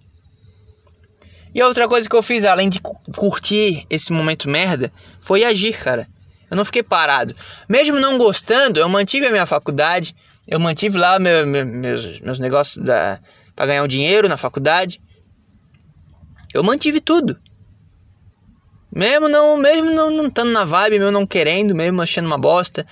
[1.55, 4.93] E a outra coisa que eu fiz, além de curtir esse momento merda,
[5.23, 6.07] foi agir, cara.
[6.51, 7.35] Eu não fiquei parado.
[7.67, 10.15] Mesmo não gostando, eu mantive a minha faculdade,
[10.47, 13.19] eu mantive lá meu, meu, meus, meus negócios da,
[13.55, 15.01] pra ganhar um dinheiro na faculdade.
[16.55, 17.39] Eu mantive tudo.
[18.95, 22.87] Mesmo não, mesmo não, não estando na vibe, mesmo não querendo, mesmo achando uma bosta.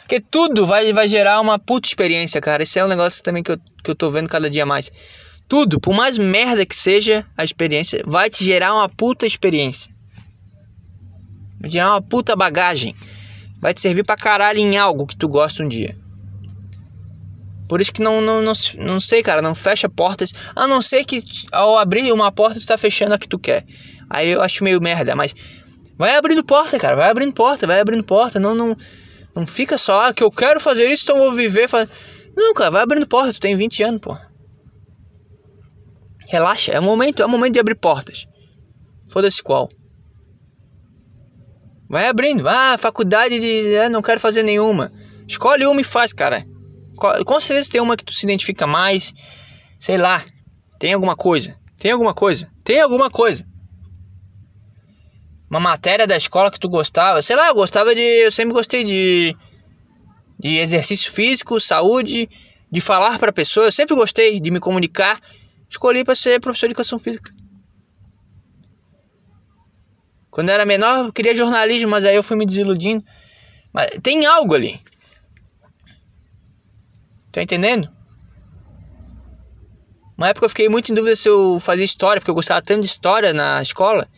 [0.00, 2.62] Porque tudo vai, vai gerar uma puta experiência, cara.
[2.62, 4.90] Esse é um negócio também que eu, que eu tô vendo cada dia mais.
[5.48, 9.90] Tudo, por mais merda que seja a experiência, vai te gerar uma puta experiência.
[11.60, 12.94] Vai te gerar uma puta bagagem.
[13.60, 15.96] Vai te servir pra caralho em algo que tu gosta um dia.
[17.68, 20.32] Por isso que não, não, não, não sei, cara, não fecha portas.
[20.54, 23.64] A não ser que ao abrir uma porta, tu tá fechando a que tu quer.
[24.08, 25.34] Aí eu acho meio merda, mas
[25.96, 28.38] vai abrindo porta, cara, vai abrindo porta, vai abrindo porta.
[28.38, 28.76] Não, não,
[29.34, 31.68] não fica só, ah, que eu quero fazer isso, então vou viver.
[31.68, 31.88] Faz...
[32.36, 34.16] Não, cara, vai abrindo porta, tu tem 20 anos, pô.
[36.28, 38.26] Relaxa, é o momento, é o momento de abrir portas.
[39.10, 39.68] Foda-se qual.
[41.88, 43.74] Vai abrindo, ah, faculdade de.
[43.74, 44.92] É, não quero fazer nenhuma.
[45.26, 46.44] Escolhe uma e faz, cara.
[46.96, 49.12] Com certeza tem uma que tu se identifica mais.
[49.78, 50.24] Sei lá.
[50.78, 51.58] Tem alguma coisa.
[51.78, 52.50] Tem alguma coisa.
[52.64, 53.46] Tem alguma coisa.
[55.48, 57.22] Uma matéria da escola que tu gostava.
[57.22, 58.00] Sei lá, eu gostava de.
[58.00, 59.36] Eu sempre gostei de.
[60.38, 62.28] De exercício físico, saúde,
[62.70, 63.66] de falar para pessoas.
[63.66, 65.18] Eu sempre gostei de me comunicar.
[65.68, 67.32] Escolhi para ser professor de educação física.
[70.30, 73.02] Quando eu era menor, eu queria jornalismo, mas aí eu fui me desiludindo.
[73.72, 74.78] Mas tem algo ali.
[77.36, 77.90] Tá entendendo?
[80.16, 82.80] Uma época eu fiquei muito em dúvida se eu fazia história, porque eu gostava tanto
[82.80, 84.08] de história na escola.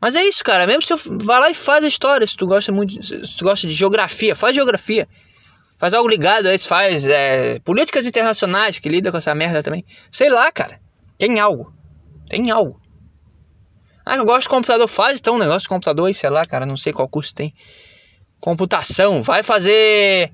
[0.00, 0.66] Mas é isso, cara.
[0.66, 3.44] Mesmo se eu vá lá e faz a história, se tu gosta muito, se tu
[3.44, 5.06] gosta de geografia, faz geografia.
[5.76, 9.84] Faz algo ligado, aí faz é, políticas internacionais que lida com essa merda também.
[10.10, 10.80] Sei lá, cara.
[11.18, 11.70] Tem algo.
[12.30, 12.80] Tem algo.
[14.06, 16.64] Ah, eu gosto de computador, faz então um negócio de computador aí, sei lá, cara,
[16.64, 17.52] não sei qual curso tem.
[18.40, 20.32] Computação, vai fazer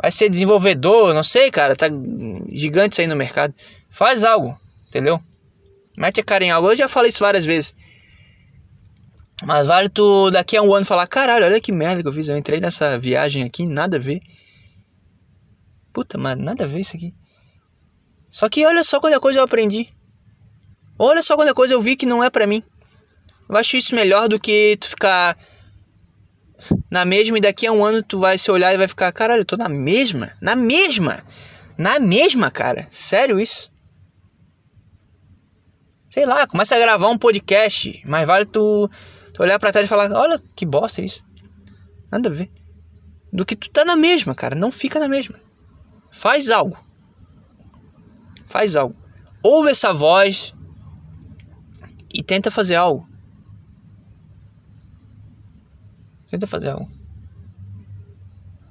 [0.00, 1.86] vai ser desenvolvedor, não sei, cara, tá
[2.50, 3.54] gigante isso aí no mercado.
[3.90, 4.58] Faz algo,
[4.88, 5.20] entendeu?
[5.96, 6.70] Mete a cara em algo.
[6.70, 7.74] Eu já falei isso várias vezes.
[9.44, 12.28] Mas vale tu daqui a um ano falar, caralho, olha que merda que eu fiz.
[12.28, 14.20] Eu entrei nessa viagem aqui, nada a ver.
[15.92, 17.14] Puta, mas nada a ver isso aqui.
[18.30, 19.88] Só que olha só quanta coisa eu aprendi.
[20.98, 22.62] Olha só quanta coisa eu vi que não é pra mim.
[23.48, 25.38] Eu acho isso melhor do que tu ficar
[26.90, 29.40] na mesma e daqui a um ano tu vai se olhar e vai ficar, caralho,
[29.40, 31.24] eu tô na mesma, na mesma,
[31.76, 32.86] na mesma, cara.
[32.90, 33.70] Sério isso?
[36.10, 38.88] Sei lá, começa a gravar um podcast, mas vale tu,
[39.34, 41.22] tu olhar para trás e falar, olha que bosta isso.
[42.10, 42.50] Nada a ver.
[43.32, 45.38] Do que tu tá na mesma, cara, não fica na mesma.
[46.10, 46.78] Faz algo.
[48.46, 48.96] Faz algo.
[49.42, 50.54] Ouve essa voz
[52.14, 53.06] e tenta fazer algo.
[56.36, 56.90] Tenta fazer algo.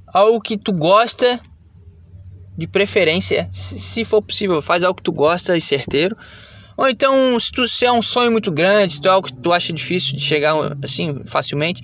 [0.06, 1.40] Algo que tu gosta,
[2.56, 6.16] de preferência, se for possível, faz algo que tu gosta e certeiro.
[6.78, 9.34] Ou então, se tu se é um sonho muito grande, se tu é algo que
[9.34, 11.82] tu acha difícil de chegar assim facilmente,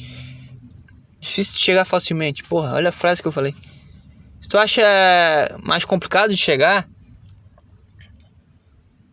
[1.20, 2.44] difícil de chegar facilmente.
[2.44, 3.56] Porra, olha a frase que eu falei.
[4.40, 4.84] Se tu acha
[5.66, 6.88] mais complicado de chegar,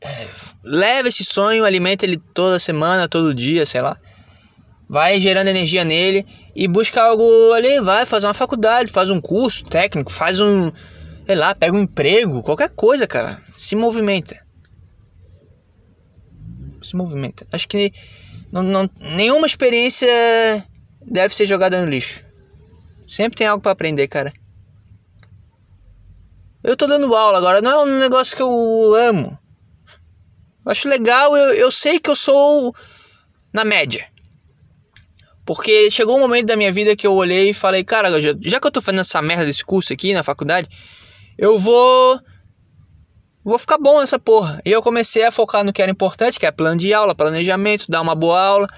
[0.03, 0.28] é,
[0.62, 3.99] leva esse sonho, alimenta ele toda semana, todo dia, sei lá
[4.89, 9.65] vai gerando energia nele e busca algo ali, vai fazer uma faculdade, faz um curso
[9.65, 10.73] técnico, faz um,
[11.27, 13.43] sei lá, pega um emprego, qualquer coisa, cara.
[13.59, 14.43] Se movimenta.
[16.82, 17.47] Se movimenta.
[17.52, 17.93] Acho que
[18.51, 20.09] não, não, nenhuma experiência
[21.02, 22.24] deve ser jogada no lixo.
[23.06, 24.32] Sempre tem algo para aprender, cara.
[26.62, 29.39] Eu tô dando aula agora, não é um negócio que eu amo.
[30.65, 32.74] Eu acho legal, eu, eu sei que eu sou
[33.52, 34.06] na média.
[35.49, 38.61] Porque chegou um momento da minha vida que eu olhei e falei, cara, já, já
[38.61, 40.69] que eu tô fazendo essa merda desse curso aqui na faculdade,
[41.39, 42.20] eu vou.
[43.43, 44.61] Vou ficar bom nessa porra.
[44.62, 47.87] E eu comecei a focar no que era importante, que é plano de aula, planejamento,
[47.89, 48.69] dar uma boa aula,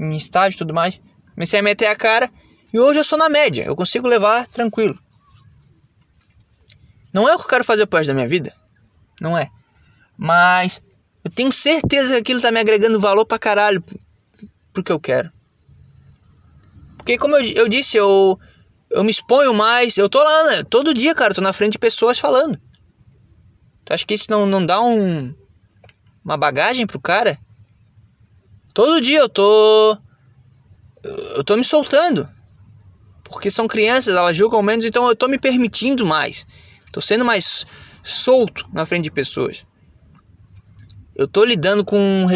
[0.00, 0.98] em estágio e tudo mais.
[1.34, 2.30] Comecei a meter a cara
[2.72, 4.98] e hoje eu sou na média, eu consigo levar tranquilo.
[7.12, 8.54] Não é o que eu quero fazer pro resto da minha vida,
[9.20, 9.50] não é.
[10.16, 10.80] Mas
[11.22, 13.84] eu tenho certeza que aquilo tá me agregando valor pra caralho
[14.72, 15.30] pro que eu quero.
[17.08, 18.38] Porque como eu, eu disse, eu,
[18.90, 19.96] eu me exponho mais.
[19.96, 20.62] Eu tô lá, né?
[20.62, 22.60] todo dia, cara, tô na frente de pessoas falando.
[23.82, 25.34] Tu acha que isso não, não dá um,
[26.22, 27.38] uma bagagem pro cara?
[28.74, 29.96] Todo dia eu tô.
[31.02, 32.28] Eu tô me soltando.
[33.24, 36.46] Porque são crianças, elas julgam menos, então eu tô me permitindo mais.
[36.92, 37.64] Tô sendo mais
[38.02, 39.64] solto na frente de pessoas.
[41.16, 42.26] Eu tô lidando com,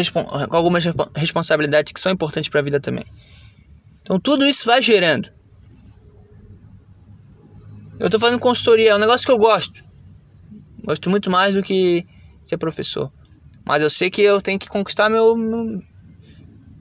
[0.49, 0.83] com algumas
[1.15, 3.05] responsabilidades que são importantes para a vida também.
[4.03, 5.31] Então tudo isso vai gerando.
[7.99, 9.83] Eu estou fazendo consultoria, é um negócio que eu gosto.
[10.83, 12.05] Gosto muito mais do que
[12.43, 13.11] ser professor.
[13.65, 15.81] Mas eu sei que eu tenho que conquistar meu, meu,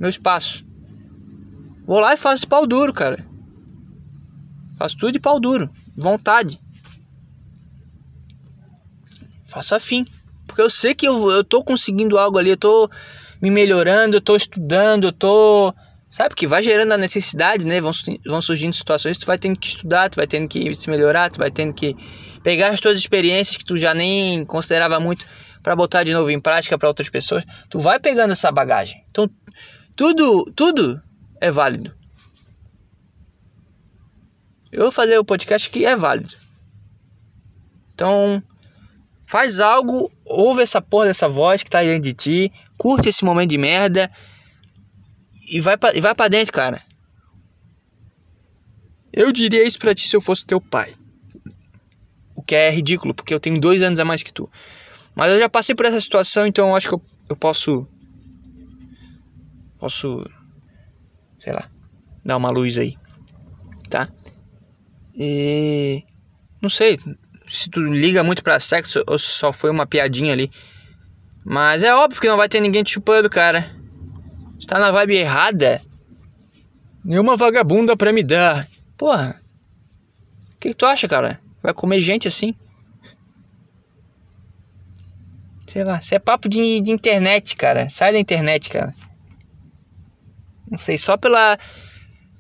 [0.01, 0.67] meu espaço.
[1.87, 3.25] Vou lá e faço pau duro, cara.
[4.77, 5.71] Faço tudo de pau duro.
[5.97, 6.61] Vontade.
[9.45, 10.05] Faço afim.
[10.47, 12.91] Porque eu sei que eu, eu tô conseguindo algo ali, eu tô
[13.41, 15.73] me melhorando, eu tô estudando, eu tô
[16.13, 17.81] Sabe que vai gerando a necessidade, né?
[17.81, 17.91] Vão,
[18.27, 21.39] vão surgindo situações, tu vai tendo que estudar, tu vai tendo que se melhorar, tu
[21.39, 21.97] vai tendo que
[22.43, 25.25] pegar as tuas experiências que tu já nem considerava muito
[25.63, 27.45] para botar de novo em prática para outras pessoas.
[27.71, 29.03] Tu vai pegando essa bagagem.
[29.11, 29.27] Então,
[29.97, 31.03] tudo, tudo
[31.41, 31.95] é válido.
[34.71, 36.35] Eu vou fazer o podcast que é válido.
[37.95, 38.43] Então,
[39.27, 43.49] faz algo, ouve essa porra dessa voz que tá dentro de ti, curte esse momento
[43.49, 44.11] de merda
[45.53, 46.83] e vai pra, e vai pra dentro, cara.
[49.13, 50.95] Eu diria isso pra ti se eu fosse teu pai.
[52.35, 54.51] O que é ridículo, porque eu tenho dois anos a mais que tu.
[55.15, 57.87] Mas eu já passei por essa situação, então eu acho que eu, eu posso.
[59.79, 60.27] Posso.
[61.39, 61.71] Sei lá.
[62.25, 62.97] Dar uma luz aí.
[63.91, 64.09] Tá?
[65.15, 66.03] E.
[66.63, 66.99] Não sei
[67.51, 70.51] se tu liga muito pra sexo ou só foi uma piadinha ali.
[71.45, 73.82] Mas é óbvio que não vai ter ninguém te chupando, cara
[74.67, 75.83] tá na vibe errada.
[77.05, 78.69] Nenhuma vagabunda pra me dar.
[78.97, 79.41] Porra.
[80.55, 81.41] O que, que, tu acha, cara?
[81.63, 82.55] Vai comer gente assim?
[85.67, 87.89] Sei lá, isso é papo de, de internet, cara.
[87.89, 88.95] Sai da internet, cara.
[90.71, 91.59] Não sei, só pela.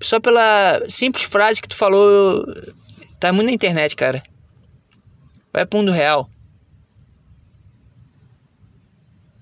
[0.02, 2.44] Só pela simples frase que tu falou.
[3.18, 4.22] Tá muito na internet, cara.
[5.52, 6.28] Vai pro mundo real.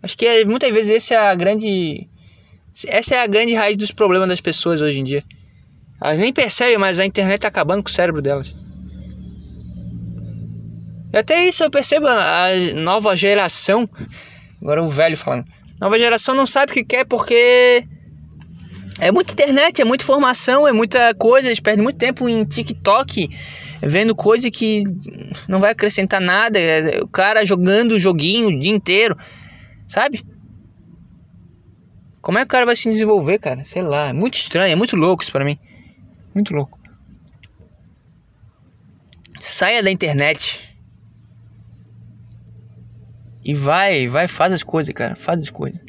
[0.02, 2.08] Acho que é, muitas vezes esse é a grande
[2.86, 5.24] essa é a grande raiz dos problemas das pessoas hoje em dia.
[6.00, 8.54] Elas nem percebem, mas a internet tá acabando com o cérebro delas.
[11.12, 13.88] E até isso eu percebo a nova geração.
[14.62, 15.44] Agora o velho falando.
[15.80, 17.84] Nova geração não sabe o que quer porque
[19.00, 21.48] é muita internet, é muita informação, é muita coisa.
[21.48, 23.28] Eles perdem muito tempo em TikTok
[23.82, 24.84] vendo coisa que
[25.48, 26.58] não vai acrescentar nada.
[27.02, 29.16] O cara jogando o joguinho o dia inteiro,
[29.88, 30.22] sabe?
[32.20, 33.64] Como é que o cara vai se desenvolver, cara?
[33.64, 35.58] Sei lá, é muito estranho, é muito louco isso pra mim.
[36.34, 36.78] Muito louco.
[39.40, 40.76] Saia da internet.
[43.42, 45.16] E vai, vai, faz as coisas, cara.
[45.16, 45.80] Faz as coisas.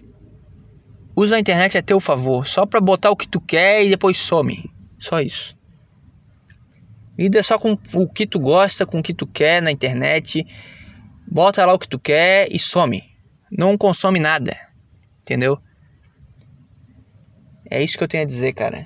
[1.16, 4.18] Usa a internet a teu favor, só pra botar o que tu quer e depois
[4.18, 4.72] some.
[4.98, 5.58] Só isso.
[7.18, 10.45] Lida só com o que tu gosta, com o que tu quer na internet.
[11.30, 13.03] Bota lá o que tu quer e some.
[13.52, 14.56] Não consome nada.
[15.22, 15.62] Entendeu?
[17.72, 18.84] É isso que eu tenho a dizer, cara.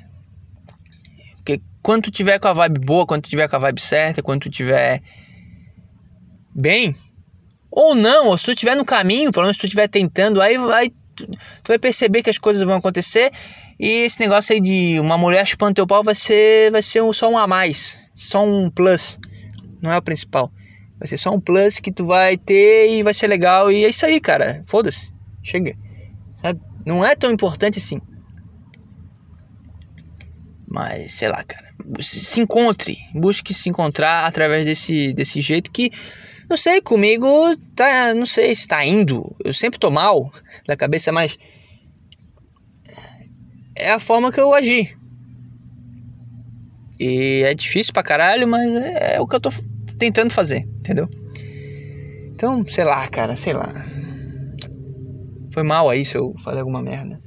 [1.37, 4.21] Porque quando tu tiver com a vibe boa, quando tu tiver com a vibe certa,
[4.21, 5.01] quando tu tiver
[6.53, 6.95] bem,
[7.71, 10.55] ou não, ou se tu estiver no caminho, pelo menos se tu estiver tentando, aí
[10.59, 13.31] vai, tu, tu, vai perceber que as coisas vão acontecer
[13.79, 17.11] e esse negócio aí de uma mulher chupando teu pau vai ser, vai ser um,
[17.11, 19.17] só um a mais, só um plus,
[19.81, 20.51] não é o principal.
[20.99, 23.89] Vai ser só um plus que tu vai ter e vai ser legal e é
[23.89, 24.63] isso aí, cara.
[24.67, 25.75] Foda-se, chega.
[26.39, 26.61] Sabe?
[26.85, 27.99] Não é tão importante assim.
[30.67, 31.65] Mas, sei lá, cara.
[31.99, 32.97] Se encontre.
[33.13, 35.91] Busque se encontrar através desse, desse jeito que.
[36.49, 37.27] Não sei, comigo
[37.75, 38.13] tá.
[38.13, 39.35] Não sei se tá indo.
[39.43, 40.31] Eu sempre tô mal
[40.67, 41.37] da cabeça, mas.
[43.75, 44.95] É a forma que eu agi.
[46.99, 49.49] E é difícil pra caralho, mas é, é o que eu tô
[49.97, 51.09] tentando fazer, entendeu?
[52.33, 53.67] Então, sei lá, cara, sei lá.
[55.51, 57.19] Foi mal aí se eu falei alguma merda.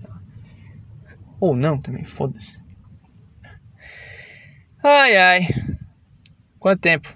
[1.41, 2.59] Ou não também, foda-se.
[4.83, 5.49] Ai, ai.
[6.61, 7.13] Quanto tempo?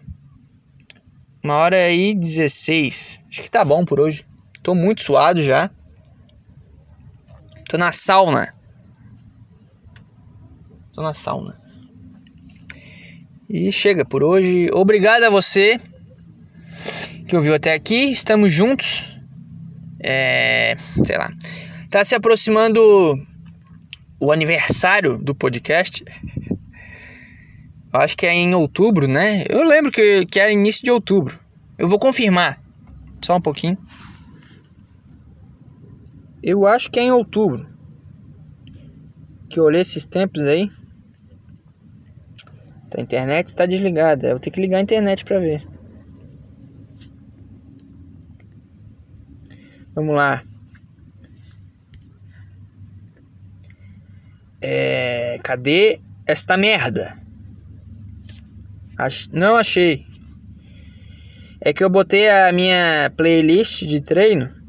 [1.44, 3.20] Uma hora e 16.
[3.28, 4.26] Acho que tá bom por hoje.
[4.64, 5.70] Tô muito suado já.
[7.68, 8.52] Tô na sauna.
[10.93, 11.60] Tô na sauna.
[13.48, 14.68] E chega por hoje.
[14.72, 15.80] Obrigado a você
[17.28, 18.10] que ouviu até aqui.
[18.10, 19.16] Estamos juntos.
[20.02, 21.30] É, sei lá.
[21.89, 22.80] Tá se aproximando
[24.18, 26.05] o aniversário do podcast.
[27.93, 29.44] Acho que é em outubro, né?
[29.48, 31.39] Eu lembro que, que era início de outubro.
[31.77, 32.59] Eu vou confirmar.
[33.20, 33.77] Só um pouquinho.
[36.43, 37.69] Eu acho que é em outubro.
[39.48, 40.70] Que eu olhei esses tempos aí.
[42.97, 44.28] A internet está desligada.
[44.28, 45.66] Eu vou ter que ligar a internet para ver.
[49.94, 50.43] Vamos lá.
[54.62, 57.22] É, cadê esta merda?
[58.98, 59.28] Ach...
[59.32, 60.06] Não achei.
[61.60, 64.62] É que eu botei a minha playlist de treino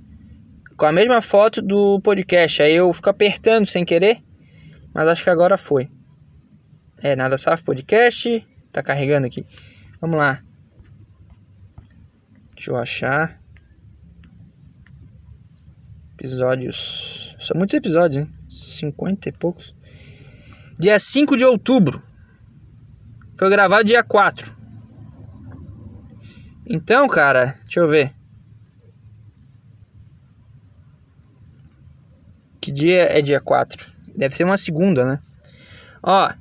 [0.77, 2.61] com a mesma foto do podcast.
[2.61, 4.21] Aí eu fico apertando sem querer.
[4.93, 5.89] Mas acho que agora foi.
[7.01, 8.45] É, nada saf podcast.
[8.71, 9.45] Tá carregando aqui.
[9.99, 10.43] Vamos lá.
[12.55, 13.41] Deixa eu achar.
[16.13, 17.35] Episódios.
[17.39, 18.33] São muitos episódios, hein?
[18.47, 19.75] 50 e poucos.
[20.77, 22.03] Dia 5 de outubro.
[23.37, 24.55] Foi gravado dia 4.
[26.65, 28.13] Então, cara, deixa eu ver.
[32.61, 33.91] Que dia é dia 4?
[34.15, 35.19] Deve ser uma segunda, né?
[36.01, 36.31] Ó.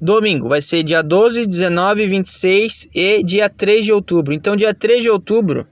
[0.00, 4.32] Domingo vai ser dia 12, 19, 26 e dia 3 de outubro.
[4.32, 5.66] Então, dia 3 de outubro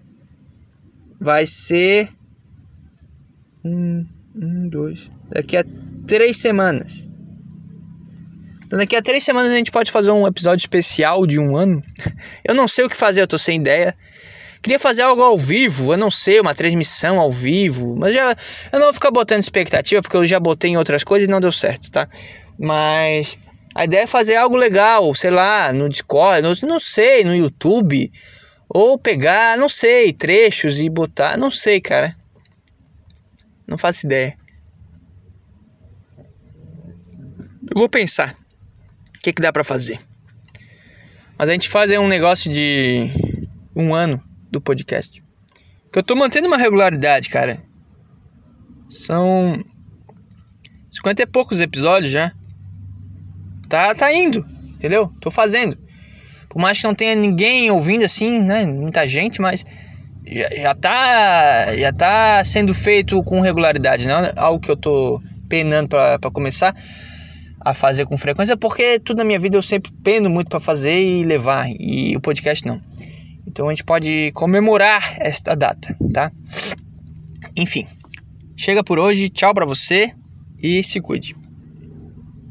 [1.20, 2.08] vai ser.
[3.64, 4.04] Um,
[4.34, 5.10] um, dois.
[5.28, 5.64] Daqui a
[6.06, 7.08] três semanas.
[8.66, 11.80] Então daqui a três semanas a gente pode fazer um episódio especial de um ano.
[12.42, 13.96] Eu não sei o que fazer, eu tô sem ideia.
[14.60, 18.34] Queria fazer algo ao vivo, eu não sei, uma transmissão ao vivo, mas já
[18.72, 21.38] eu não vou ficar botando expectativa porque eu já botei em outras coisas e não
[21.38, 22.08] deu certo, tá?
[22.58, 23.38] Mas
[23.72, 28.10] a ideia é fazer algo legal, sei lá, no Discord, no, não sei, no YouTube,
[28.68, 32.16] ou pegar, não sei, trechos e botar, não sei, cara.
[33.68, 34.36] Não faço ideia.
[37.70, 38.34] Eu vou pensar
[39.26, 39.98] que, que dá para fazer.
[41.36, 43.10] Mas a gente faz um negócio de
[43.74, 45.22] um ano do podcast.
[45.92, 47.58] Que eu tô mantendo uma regularidade, cara.
[48.88, 49.62] São
[50.92, 52.32] 50 e poucos episódios já.
[53.68, 55.12] Tá, tá indo, entendeu?
[55.20, 55.76] Tô fazendo.
[56.48, 58.64] Por mais que não tenha ninguém ouvindo assim, né?
[58.64, 59.64] Muita gente, mas
[60.24, 65.20] já, já tá já tá sendo feito com regularidade, não é algo que eu tô
[65.48, 66.74] penando para começar
[67.66, 71.02] a fazer com frequência, porque tudo na minha vida eu sempre pendo muito para fazer
[71.02, 72.80] e levar, e o podcast não.
[73.44, 76.30] Então a gente pode comemorar esta data, tá?
[77.56, 77.84] Enfim,
[78.56, 80.14] chega por hoje, tchau para você
[80.62, 81.34] e se cuide.